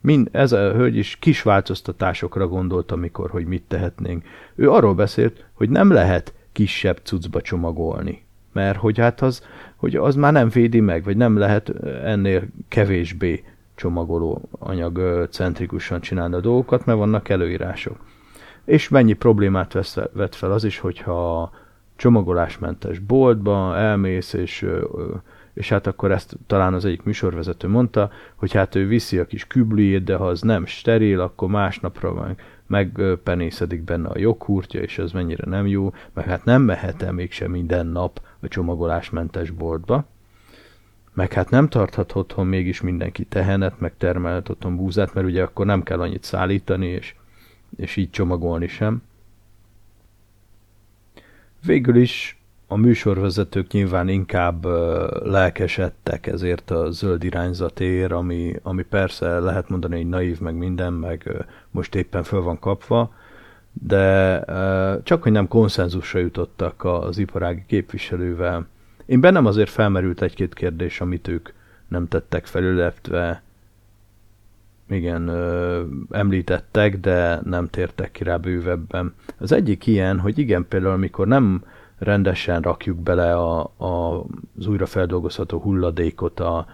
Mind, 0.00 0.28
ez 0.32 0.52
a 0.52 0.72
hölgy 0.72 0.96
is 0.96 1.16
kis 1.16 1.42
változtatásokra 1.42 2.48
gondolt, 2.48 2.92
amikor, 2.92 3.30
hogy 3.30 3.46
mit 3.46 3.62
tehetnénk. 3.68 4.24
Ő 4.54 4.70
arról 4.70 4.94
beszélt, 4.94 5.44
hogy 5.52 5.68
nem 5.68 5.90
lehet 5.90 6.34
kisebb 6.52 7.00
cuccba 7.02 7.40
csomagolni 7.40 8.24
mert 8.54 8.78
hogy 8.78 8.98
hát 8.98 9.20
az, 9.20 9.46
hogy 9.76 9.96
az 9.96 10.14
már 10.14 10.32
nem 10.32 10.48
védi 10.48 10.80
meg, 10.80 11.04
vagy 11.04 11.16
nem 11.16 11.36
lehet 11.36 11.68
ennél 12.04 12.42
kevésbé 12.68 13.44
csomagoló 13.74 14.48
anyag 14.58 15.26
centrikusan 15.30 16.00
csinálni 16.00 16.34
a 16.34 16.40
dolgokat, 16.40 16.84
mert 16.84 16.98
vannak 16.98 17.28
előírások. 17.28 17.96
És 18.64 18.88
mennyi 18.88 19.12
problémát 19.12 19.72
vesz, 19.72 19.98
vet 20.12 20.34
fel 20.34 20.52
az 20.52 20.64
is, 20.64 20.78
hogyha 20.78 21.50
csomagolásmentes 21.96 22.98
boltba 22.98 23.76
elmész, 23.76 24.32
és, 24.32 24.66
és 25.54 25.68
hát 25.68 25.86
akkor 25.86 26.12
ezt 26.12 26.36
talán 26.46 26.74
az 26.74 26.84
egyik 26.84 27.02
műsorvezető 27.02 27.68
mondta, 27.68 28.10
hogy 28.34 28.52
hát 28.52 28.74
ő 28.74 28.86
viszi 28.86 29.18
a 29.18 29.26
kis 29.26 29.46
kübliét, 29.46 30.04
de 30.04 30.16
ha 30.16 30.26
az 30.26 30.40
nem 30.40 30.66
steril, 30.66 31.20
akkor 31.20 31.48
másnapra 31.48 32.12
meg 32.12 32.42
megpenészedik 32.66 33.82
benne 33.82 34.08
a 34.08 34.18
joghurtja, 34.18 34.80
és 34.80 34.98
ez 34.98 35.12
mennyire 35.12 35.44
nem 35.46 35.66
jó, 35.66 35.92
meg 36.12 36.24
hát 36.24 36.44
nem 36.44 36.62
mehet 36.62 37.02
el 37.02 37.12
mégsem 37.12 37.50
minden 37.50 37.86
nap 37.86 38.20
a 38.40 38.48
csomagolásmentes 38.48 39.50
boltba, 39.50 40.06
meg 41.12 41.32
hát 41.32 41.50
nem 41.50 41.68
tarthat 41.68 42.14
otthon 42.14 42.46
mégis 42.46 42.80
mindenki 42.80 43.24
tehenet, 43.24 43.80
meg 43.80 43.96
termelhet 43.96 44.48
otthon 44.48 44.76
búzát, 44.76 45.14
mert 45.14 45.26
ugye 45.26 45.42
akkor 45.42 45.66
nem 45.66 45.82
kell 45.82 46.00
annyit 46.00 46.24
szállítani, 46.24 46.86
és, 46.86 47.14
és 47.76 47.96
így 47.96 48.10
csomagolni 48.10 48.66
sem. 48.66 49.02
Végül 51.64 51.96
is 51.96 52.38
a 52.66 52.76
műsorvezetők 52.76 53.72
nyilván 53.72 54.08
inkább 54.08 54.64
lelkesedtek 55.24 56.26
ezért 56.26 56.70
a 56.70 56.90
zöld 56.90 57.24
irányzatért, 57.24 58.12
ami, 58.12 58.56
ami 58.62 58.82
persze 58.82 59.38
lehet 59.38 59.68
mondani, 59.68 59.96
hogy 59.96 60.08
naív, 60.08 60.40
meg 60.40 60.54
minden, 60.54 60.92
meg 60.92 61.46
most 61.70 61.94
éppen 61.94 62.22
föl 62.22 62.42
van 62.42 62.58
kapva, 62.58 63.12
de 63.72 64.40
csak 65.02 65.22
hogy 65.22 65.32
nem 65.32 65.48
konszenzusra 65.48 66.18
jutottak 66.18 66.84
az 66.84 67.18
iparági 67.18 67.64
képviselővel. 67.66 68.66
Én 69.06 69.20
bennem 69.20 69.46
azért 69.46 69.70
felmerült 69.70 70.22
egy-két 70.22 70.54
kérdés, 70.54 71.00
amit 71.00 71.28
ők 71.28 71.48
nem 71.88 72.08
tettek 72.08 72.46
fel, 72.46 72.62
illetve 72.62 73.42
igen, 74.88 75.30
említettek, 76.10 77.00
de 77.00 77.40
nem 77.44 77.68
tértek 77.68 78.10
ki 78.10 78.24
rá 78.24 78.36
bővebben. 78.36 79.14
Az 79.38 79.52
egyik 79.52 79.86
ilyen, 79.86 80.18
hogy 80.18 80.38
igen, 80.38 80.66
például 80.68 80.92
amikor 80.92 81.26
nem 81.26 81.64
rendesen 81.98 82.60
rakjuk 82.60 82.96
bele 82.96 83.34
a, 83.36 83.70
a, 83.76 84.24
az 84.58 84.66
újrafeldolgozható 84.66 85.58
hulladékot 85.58 86.40
a, 86.40 86.66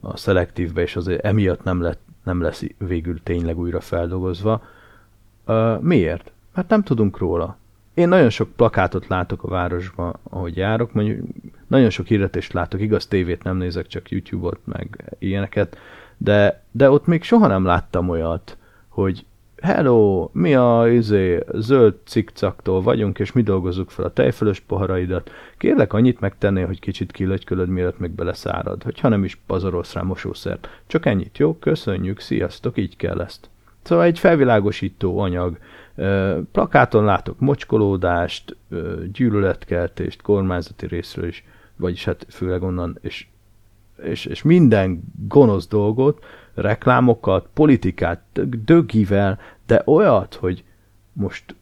a 0.00 0.16
szelektívbe, 0.16 0.82
és 0.82 0.96
azért 0.96 1.24
emiatt 1.24 1.62
nem, 1.62 1.80
lett, 1.80 2.00
nem 2.24 2.40
lesz 2.40 2.64
végül 2.78 3.22
tényleg 3.22 3.58
újrafeldolgozva. 3.58 4.62
Uh, 5.46 5.80
miért? 5.80 6.32
Mert 6.54 6.68
nem 6.68 6.82
tudunk 6.82 7.18
róla. 7.18 7.56
Én 7.94 8.08
nagyon 8.08 8.30
sok 8.30 8.48
plakátot 8.56 9.06
látok 9.06 9.42
a 9.42 9.48
városban, 9.48 10.14
ahogy 10.22 10.56
járok, 10.56 10.92
mondjuk 10.92 11.26
nagyon 11.66 11.90
sok 11.90 12.06
hirdetést 12.06 12.52
látok, 12.52 12.80
igaz 12.80 13.06
tévét 13.06 13.42
nem 13.42 13.56
nézek, 13.56 13.86
csak 13.86 14.10
YouTube-ot, 14.10 14.58
meg 14.64 15.14
ilyeneket, 15.18 15.76
de, 16.16 16.62
de 16.70 16.90
ott 16.90 17.06
még 17.06 17.22
soha 17.22 17.46
nem 17.46 17.64
láttam 17.64 18.08
olyat, 18.08 18.56
hogy 18.88 19.24
hello, 19.60 20.30
mi 20.32 20.54
a 20.54 20.88
izé, 20.88 21.44
zöld 21.54 21.94
cikcaktól 22.04 22.82
vagyunk, 22.82 23.18
és 23.18 23.32
mi 23.32 23.42
dolgozzuk 23.42 23.90
fel 23.90 24.04
a 24.04 24.12
tejfölös 24.12 24.60
poharaidat. 24.60 25.30
Kérlek 25.56 25.92
annyit 25.92 26.20
megtennél, 26.20 26.66
hogy 26.66 26.80
kicsit 26.80 27.12
kilögykölöd, 27.12 27.68
mielőtt 27.68 27.98
meg 27.98 28.10
beleszárad, 28.10 28.82
hogyha 28.82 29.08
nem 29.08 29.24
is 29.24 29.38
pazarolsz 29.46 29.92
rá 29.92 30.02
mosószert. 30.02 30.68
Csak 30.86 31.06
ennyit, 31.06 31.38
jó? 31.38 31.58
Köszönjük, 31.58 32.20
sziasztok, 32.20 32.78
így 32.78 32.96
kell 32.96 33.20
ezt. 33.20 33.48
Szóval 33.82 34.04
egy 34.04 34.18
felvilágosító 34.18 35.18
anyag. 35.18 35.58
Plakáton 36.52 37.04
látok 37.04 37.40
mocskolódást, 37.40 38.56
gyűlöletkeltést, 39.12 40.22
kormányzati 40.22 40.86
részről 40.86 41.26
is, 41.26 41.44
vagyis 41.76 42.04
hát 42.04 42.26
főleg 42.28 42.62
onnan, 42.62 42.98
és 43.00 43.26
és, 44.02 44.24
és 44.24 44.42
minden 44.42 45.02
gonosz 45.28 45.66
dolgot, 45.66 46.24
reklámokat, 46.60 47.48
politikát, 47.52 48.22
dögivel, 48.64 49.38
de 49.66 49.82
olyat, 49.84 50.34
hogy 50.34 50.64
most, 51.12 51.54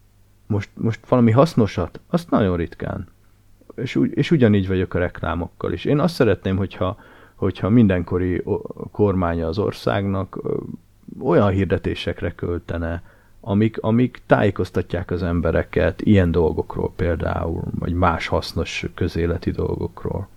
most, 0.47 0.70
most 0.74 1.07
valami 1.09 1.30
hasznosat, 1.30 2.01
azt 2.07 2.30
nagyon 2.30 2.57
ritkán. 2.57 3.09
És, 3.74 3.97
úgy, 3.97 4.11
és 4.14 4.30
ugyanígy 4.30 4.68
vagyok 4.68 4.94
a 4.94 4.99
reklámokkal 4.99 5.72
is. 5.72 5.84
Én 5.84 5.99
azt 5.99 6.14
szeretném, 6.14 6.57
hogyha, 6.57 6.97
hogyha 7.34 7.68
mindenkori 7.68 8.42
kormánya 8.92 9.47
az 9.47 9.59
országnak 9.59 10.38
olyan 11.20 11.51
hirdetésekre 11.51 12.34
költene, 12.34 13.03
amik, 13.40 13.78
amik 13.80 14.22
tájékoztatják 14.26 15.11
az 15.11 15.22
embereket 15.22 16.01
ilyen 16.01 16.30
dolgokról 16.30 16.92
például, 16.97 17.62
vagy 17.78 17.92
más 17.92 18.26
hasznos 18.26 18.86
közéleti 18.94 19.51
dolgokról. 19.51 20.28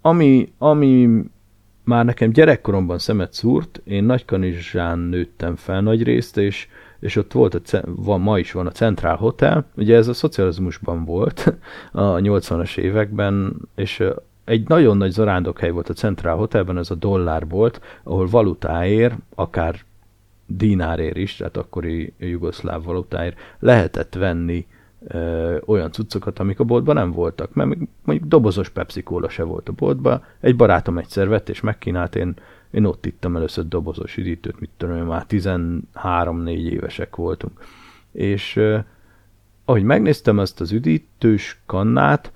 Ami, 0.00 0.52
ami 0.58 1.24
már 1.84 2.04
nekem 2.04 2.30
gyerekkoromban 2.30 2.98
szemet 2.98 3.32
szúrt, 3.32 3.80
én 3.84 4.04
Nagykanizsán 4.04 4.98
nőttem 4.98 5.56
fel 5.56 5.80
nagy 5.80 6.02
részt, 6.02 6.36
és, 6.36 6.68
és 7.00 7.16
ott 7.16 7.32
volt, 7.32 7.54
a, 7.54 7.80
van, 7.84 8.20
ma 8.20 8.38
is 8.38 8.52
van 8.52 8.66
a 8.66 8.70
Centrál 8.70 9.16
Hotel, 9.16 9.66
ugye 9.76 9.96
ez 9.96 10.08
a 10.08 10.14
szocializmusban 10.14 11.04
volt 11.04 11.54
a 11.92 12.02
80-as 12.02 12.76
években, 12.76 13.56
és 13.74 14.02
egy 14.44 14.68
nagyon 14.68 14.96
nagy 14.96 15.10
zarándokhely 15.10 15.70
volt 15.70 15.88
a 15.88 15.94
Centrál 15.94 16.36
Hotelben, 16.36 16.78
ez 16.78 16.90
a 16.90 16.94
dollár 16.94 17.48
volt, 17.48 17.80
ahol 18.02 18.26
valutáért, 18.26 19.14
akár 19.34 19.80
dinárért 20.46 21.16
is, 21.16 21.36
tehát 21.36 21.56
akkori 21.56 22.12
jugoszláv 22.18 22.84
valutáért 22.84 23.38
lehetett 23.58 24.14
venni 24.14 24.66
ö, 25.06 25.56
olyan 25.66 25.92
cuccokat, 25.92 26.38
amik 26.38 26.60
a 26.60 26.64
boltban 26.64 26.94
nem 26.94 27.10
voltak. 27.10 27.54
Mert 27.54 27.68
mondjuk 28.04 28.28
dobozos 28.28 28.68
Pepsi 28.68 29.02
Cola 29.02 29.28
se 29.28 29.42
volt 29.42 29.68
a 29.68 29.72
boltban. 29.72 30.24
Egy 30.40 30.56
barátom 30.56 30.98
egyszer 30.98 31.28
vett 31.28 31.48
és 31.48 31.60
megkínált, 31.60 32.16
én, 32.16 32.34
én 32.70 32.84
ott 32.84 33.06
ittam 33.06 33.36
először 33.36 33.68
dobozos 33.68 34.16
üdítőt, 34.16 34.60
mit 34.60 34.70
tudom 34.76 34.96
már 34.96 35.26
13-4 35.28 36.48
évesek 36.48 37.16
voltunk. 37.16 37.60
És 38.12 38.56
ö, 38.56 38.78
ahogy 39.64 39.82
megnéztem 39.82 40.40
ezt 40.40 40.60
az 40.60 40.72
üdítős 40.72 41.60
kannát, 41.66 42.32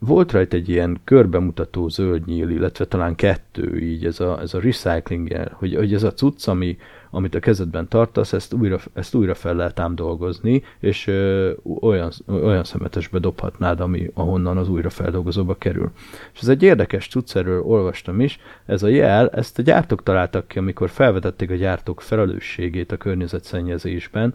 volt 0.00 0.32
rajta 0.32 0.56
egy 0.56 0.68
ilyen 0.68 1.00
körbemutató 1.04 1.88
zöld 1.88 2.26
nyíl, 2.26 2.48
illetve 2.48 2.84
talán 2.84 3.14
kettő 3.14 3.78
így, 3.78 4.04
ez 4.04 4.20
a, 4.20 4.40
ez 4.40 4.54
a 4.54 4.60
recycling 4.60 5.50
hogy, 5.52 5.74
hogy 5.74 5.94
ez 5.94 6.02
a 6.02 6.12
cucc, 6.12 6.48
ami, 6.48 6.76
amit 7.10 7.34
a 7.34 7.40
kezedben 7.40 7.88
tartasz, 7.88 8.32
ezt 8.32 8.52
újra, 8.52 8.78
ezt 8.92 9.14
újra 9.14 9.34
fel 9.34 9.54
lehet 9.54 9.80
ám 9.80 9.94
dolgozni, 9.94 10.62
és 10.78 11.06
ö, 11.06 11.52
olyan, 11.80 12.10
olyan 12.26 12.64
szemetesbe 12.64 13.18
dobhatnád, 13.18 13.80
ami 13.80 14.10
ahonnan 14.14 14.56
az 14.56 14.68
újrafeldolgozóba 14.68 15.54
kerül. 15.54 15.90
És 16.34 16.40
ez 16.40 16.48
egy 16.48 16.62
érdekes 16.62 17.08
cucc, 17.08 17.36
erről 17.36 17.62
olvastam 17.62 18.20
is, 18.20 18.38
ez 18.66 18.82
a 18.82 18.88
jel, 18.88 19.28
ezt 19.28 19.58
a 19.58 19.62
gyártók 19.62 20.02
találtak 20.02 20.48
ki, 20.48 20.58
amikor 20.58 20.90
felvetették 20.90 21.50
a 21.50 21.54
gyártók 21.54 22.00
felelősségét 22.00 22.92
a 22.92 22.96
környezetszennyezésben, 22.96 24.34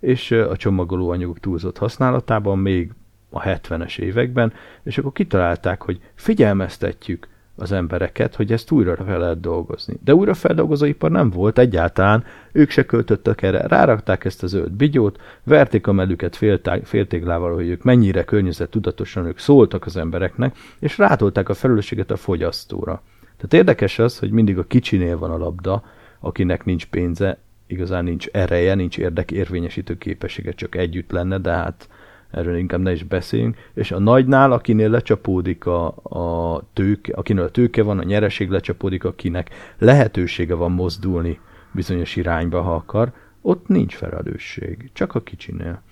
és 0.00 0.30
a 0.30 0.56
csomagolóanyagok 0.56 1.38
túlzott 1.38 1.78
használatában 1.78 2.58
még 2.58 2.92
a 3.32 3.42
70-es 3.42 3.98
években, 3.98 4.52
és 4.82 4.98
akkor 4.98 5.12
kitalálták, 5.12 5.82
hogy 5.82 6.00
figyelmeztetjük 6.14 7.28
az 7.56 7.72
embereket, 7.72 8.34
hogy 8.34 8.52
ezt 8.52 8.70
újra 8.70 8.96
fel 8.96 9.18
lehet 9.18 9.40
dolgozni. 9.40 9.94
De 10.04 10.14
újra 10.14 10.34
feldolgozóipar 10.34 11.10
nem 11.10 11.30
volt 11.30 11.58
egyáltalán, 11.58 12.24
ők 12.52 12.70
se 12.70 12.86
költöttek 12.86 13.42
erre, 13.42 13.66
rárakták 13.66 14.24
ezt 14.24 14.42
a 14.42 14.46
zöld 14.46 14.72
bigyót, 14.72 15.20
verték 15.44 15.86
a 15.86 15.92
melüket 15.92 16.36
féltéglával, 16.82 17.54
hogy 17.54 17.68
ők 17.68 17.82
mennyire 17.82 18.24
tudatosan 18.70 19.26
ők 19.26 19.38
szóltak 19.38 19.86
az 19.86 19.96
embereknek, 19.96 20.56
és 20.78 20.98
rátolták 20.98 21.48
a 21.48 21.54
felelősséget 21.54 22.10
a 22.10 22.16
fogyasztóra. 22.16 23.02
Tehát 23.36 23.54
érdekes 23.54 23.98
az, 23.98 24.18
hogy 24.18 24.30
mindig 24.30 24.58
a 24.58 24.64
kicsinél 24.64 25.18
van 25.18 25.30
a 25.30 25.38
labda, 25.38 25.84
akinek 26.20 26.64
nincs 26.64 26.86
pénze, 26.86 27.38
igazán 27.66 28.04
nincs 28.04 28.26
ereje, 28.26 28.74
nincs 28.74 28.98
érdekérvényesítő 28.98 29.98
képessége, 29.98 30.52
csak 30.52 30.74
együtt 30.74 31.10
lenne, 31.10 31.38
de 31.38 31.50
hát 31.50 31.88
erről 32.32 32.56
inkább 32.56 32.80
ne 32.80 32.92
is 32.92 33.02
beszéljünk, 33.02 33.56
és 33.74 33.92
a 33.92 33.98
nagynál, 33.98 34.52
akinél 34.52 34.90
lecsapódik 34.90 35.66
a, 35.66 35.86
a 36.02 36.62
tőke, 36.72 37.12
akinél 37.14 37.42
a 37.42 37.50
tőke 37.50 37.82
van, 37.82 37.98
a 37.98 38.02
nyereség 38.02 38.50
lecsapódik, 38.50 39.04
akinek 39.04 39.50
lehetősége 39.78 40.54
van 40.54 40.72
mozdulni 40.72 41.40
bizonyos 41.72 42.16
irányba, 42.16 42.62
ha 42.62 42.74
akar, 42.74 43.12
ott 43.40 43.68
nincs 43.68 43.94
felelősség, 43.94 44.90
csak 44.92 45.14
a 45.14 45.20
kicsinél. 45.20 45.82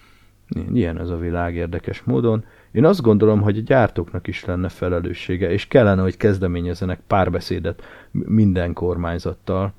Ilyen 0.73 1.01
ez 1.01 1.09
a 1.09 1.17
világ 1.17 1.55
érdekes 1.55 2.03
módon. 2.03 2.45
Én 2.73 2.85
azt 2.85 3.01
gondolom, 3.01 3.41
hogy 3.41 3.59
a 3.59 3.63
gyártóknak 3.63 4.27
is 4.27 4.45
lenne 4.45 4.69
felelőssége, 4.69 5.51
és 5.51 5.69
kellene, 5.69 6.03
hogy 6.03 6.17
kezdeményezenek 6.17 7.01
párbeszédet 7.07 7.83
minden 8.11 8.73
kormányzattal, 8.73 9.73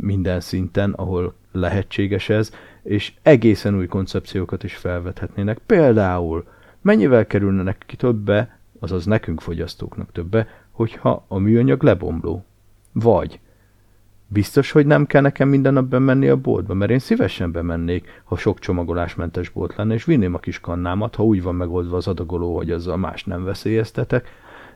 minden 0.00 0.40
szinten, 0.40 0.92
ahol 0.92 1.34
lehetséges 1.52 2.28
ez, 2.28 2.52
és 2.84 3.12
egészen 3.22 3.76
új 3.76 3.86
koncepciókat 3.86 4.62
is 4.62 4.74
felvethetnének. 4.74 5.58
Például 5.66 6.44
mennyivel 6.80 7.26
kerülne 7.26 7.62
neki 7.62 7.96
többe, 7.96 8.58
azaz 8.78 9.04
nekünk 9.04 9.40
fogyasztóknak 9.40 10.12
többe, 10.12 10.48
hogyha 10.70 11.24
a 11.28 11.38
műanyag 11.38 11.82
lebomló. 11.82 12.44
Vagy 12.92 13.40
biztos, 14.26 14.70
hogy 14.70 14.86
nem 14.86 15.06
kell 15.06 15.20
nekem 15.20 15.48
minden 15.48 15.72
nap 15.72 15.84
bemenni 15.84 16.28
a 16.28 16.36
boltba, 16.36 16.74
mert 16.74 16.90
én 16.90 16.98
szívesen 16.98 17.52
bemennék, 17.52 18.22
ha 18.24 18.36
sok 18.36 18.58
csomagolásmentes 18.58 19.48
bolt 19.48 19.76
lenne, 19.76 19.94
és 19.94 20.04
vinném 20.04 20.34
a 20.34 20.38
kis 20.38 20.60
kannámat, 20.60 21.14
ha 21.14 21.24
úgy 21.24 21.42
van 21.42 21.54
megoldva 21.54 21.96
az 21.96 22.06
adagoló, 22.06 22.56
hogy 22.56 22.70
azzal 22.70 22.96
más 22.96 23.24
nem 23.24 23.44
veszélyeztetek, 23.44 24.28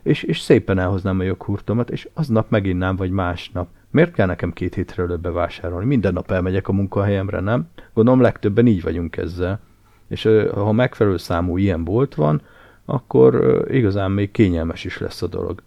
és, 0.02 0.22
és 0.22 0.40
szépen 0.40 0.78
elhoznám 0.78 1.20
a 1.20 1.22
joghurtomat, 1.22 1.90
és 1.90 2.08
aznap 2.14 2.50
meginnám, 2.50 2.96
vagy 2.96 3.10
másnap. 3.10 3.68
Miért 3.90 4.12
kell 4.12 4.26
nekem 4.26 4.52
két 4.52 4.74
hétre 4.74 5.02
előbb 5.02 5.20
bevásárolni? 5.20 5.86
Minden 5.86 6.12
nap 6.12 6.30
elmegyek 6.30 6.68
a 6.68 6.72
munkahelyemre, 6.72 7.40
nem? 7.40 7.68
Gondolom 7.94 8.20
legtöbben 8.20 8.66
így 8.66 8.82
vagyunk 8.82 9.16
ezzel. 9.16 9.60
És 10.08 10.28
ha 10.52 10.72
megfelelő 10.72 11.16
számú 11.16 11.56
ilyen 11.56 11.84
bolt 11.84 12.14
van, 12.14 12.42
akkor 12.84 13.64
igazán 13.70 14.10
még 14.10 14.30
kényelmes 14.30 14.84
is 14.84 14.98
lesz 14.98 15.22
a 15.22 15.26
dolog. 15.26 15.62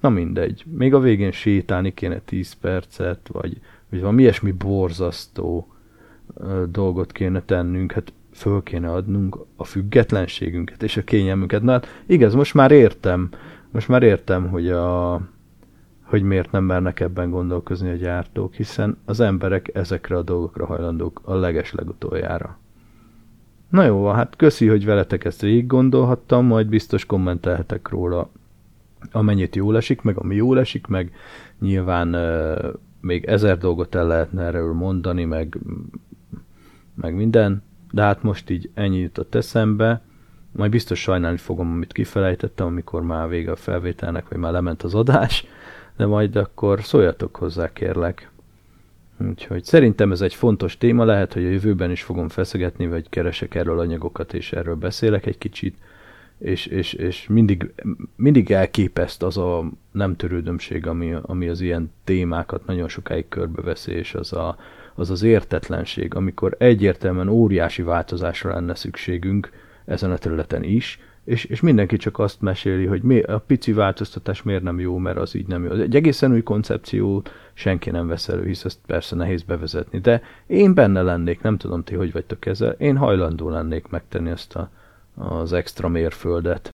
Na 0.00 0.08
mindegy, 0.08 0.64
még 0.66 0.94
a 0.94 0.98
végén 0.98 1.32
sétálni 1.32 1.94
kéne 1.94 2.18
10 2.18 2.52
percet, 2.52 3.28
vagy, 3.32 3.60
vagy 3.90 4.00
valami 4.00 4.22
ilyesmi 4.22 4.52
borzasztó 4.52 5.74
dolgot 6.70 7.12
kéne 7.12 7.42
tennünk, 7.42 7.92
hát 7.92 8.12
föl 8.32 8.62
kéne 8.62 8.92
adnunk 8.92 9.38
a 9.56 9.64
függetlenségünket 9.64 10.82
és 10.82 10.96
a 10.96 11.04
kényelmünket. 11.04 11.62
Na 11.62 11.72
hát 11.72 11.86
igaz, 12.06 12.34
most 12.34 12.54
már 12.54 12.70
értem, 12.70 13.28
most 13.70 13.88
már 13.88 14.02
értem, 14.02 14.48
hogy 14.48 14.68
a, 14.68 15.20
hogy 16.04 16.22
miért 16.22 16.50
nem 16.50 16.64
mernek 16.64 17.00
ebben 17.00 17.30
gondolkozni 17.30 17.90
a 17.90 17.94
gyártók, 17.94 18.54
hiszen 18.54 18.96
az 19.04 19.20
emberek 19.20 19.70
ezekre 19.74 20.16
a 20.16 20.22
dolgokra 20.22 20.66
hajlandók 20.66 21.20
a 21.24 21.34
leges 21.34 21.72
legutoljára. 21.72 22.58
Na 23.68 23.84
jó, 23.84 24.06
hát 24.06 24.36
köszi, 24.36 24.68
hogy 24.68 24.84
veletek 24.84 25.24
ezt 25.24 25.40
végig 25.40 25.66
gondolhattam, 25.66 26.46
majd 26.46 26.66
biztos 26.66 27.06
kommentelhetek 27.06 27.88
róla, 27.88 28.30
amennyit 29.12 29.56
jól 29.56 29.76
esik, 29.76 30.02
meg 30.02 30.18
ami 30.18 30.34
jól 30.34 30.58
esik, 30.58 30.86
meg 30.86 31.12
nyilván 31.58 32.14
euh, 32.14 32.72
még 33.00 33.24
ezer 33.24 33.58
dolgot 33.58 33.94
el 33.94 34.06
lehetne 34.06 34.42
erről 34.42 34.72
mondani, 34.72 35.24
meg, 35.24 35.58
meg 36.94 37.14
minden, 37.14 37.62
de 37.90 38.02
hát 38.02 38.22
most 38.22 38.50
így 38.50 38.70
ennyi 38.74 38.98
jutott 38.98 39.34
eszembe, 39.34 40.02
majd 40.52 40.70
biztos 40.70 41.00
sajnálni 41.00 41.36
fogom, 41.36 41.70
amit 41.70 41.92
kifelejtettem, 41.92 42.66
amikor 42.66 43.02
már 43.02 43.28
vége 43.28 43.50
a 43.50 43.56
felvételnek, 43.56 44.28
vagy 44.28 44.38
már 44.38 44.52
lement 44.52 44.82
az 44.82 44.94
adás, 44.94 45.46
de 45.96 46.06
majd 46.06 46.36
akkor 46.36 46.82
szóljatok 46.82 47.36
hozzá, 47.36 47.72
kérlek. 47.72 48.30
Úgyhogy 49.28 49.64
szerintem 49.64 50.12
ez 50.12 50.20
egy 50.20 50.34
fontos 50.34 50.78
téma, 50.78 51.04
lehet, 51.04 51.32
hogy 51.32 51.44
a 51.44 51.48
jövőben 51.48 51.90
is 51.90 52.02
fogom 52.02 52.28
feszegetni, 52.28 52.86
vagy 52.86 53.08
keresek 53.08 53.54
erről 53.54 53.78
anyagokat, 53.78 54.34
és 54.34 54.52
erről 54.52 54.74
beszélek 54.74 55.26
egy 55.26 55.38
kicsit, 55.38 55.76
és, 56.38 56.66
és, 56.66 56.92
és 56.92 57.26
mindig, 57.28 57.72
mindig 58.16 58.50
elképeszt 58.50 59.22
az 59.22 59.36
a 59.36 59.64
nem 59.92 60.16
törődömség, 60.16 60.86
ami, 60.86 61.14
ami 61.22 61.48
az 61.48 61.60
ilyen 61.60 61.92
témákat 62.04 62.66
nagyon 62.66 62.88
sokáig 62.88 63.28
körbeveszi, 63.28 63.92
és 63.92 64.14
az, 64.14 64.32
a, 64.32 64.56
az 64.94 65.10
az 65.10 65.22
értetlenség, 65.22 66.14
amikor 66.14 66.54
egyértelműen 66.58 67.28
óriási 67.28 67.82
változásra 67.82 68.52
lenne 68.52 68.74
szükségünk 68.74 69.50
ezen 69.84 70.10
a 70.10 70.18
területen 70.18 70.62
is, 70.62 70.98
és, 71.24 71.44
és 71.44 71.60
mindenki 71.60 71.96
csak 71.96 72.18
azt 72.18 72.40
meséli, 72.40 72.86
hogy 72.86 73.02
mi, 73.02 73.20
a 73.20 73.38
pici 73.38 73.72
változtatás 73.72 74.42
miért 74.42 74.62
nem 74.62 74.80
jó, 74.80 74.98
mert 74.98 75.18
az 75.18 75.34
így 75.34 75.46
nem 75.46 75.64
jó. 75.64 75.70
Egy 75.70 75.96
egészen 75.96 76.32
új 76.32 76.42
koncepció 76.42 77.22
senki 77.52 77.90
nem 77.90 78.06
vesz 78.06 78.28
elő, 78.28 78.46
hisz 78.46 78.64
ezt 78.64 78.78
persze 78.86 79.16
nehéz 79.16 79.42
bevezetni, 79.42 79.98
de 79.98 80.22
én 80.46 80.74
benne 80.74 81.02
lennék, 81.02 81.40
nem 81.40 81.56
tudom 81.56 81.84
ti, 81.84 81.94
hogy 81.94 82.12
vagytok 82.12 82.46
ezzel, 82.46 82.70
én 82.70 82.96
hajlandó 82.96 83.48
lennék 83.48 83.88
megtenni 83.88 84.30
ezt 84.30 84.56
a, 84.56 84.70
az 85.14 85.52
extra 85.52 85.88
mérföldet. 85.88 86.72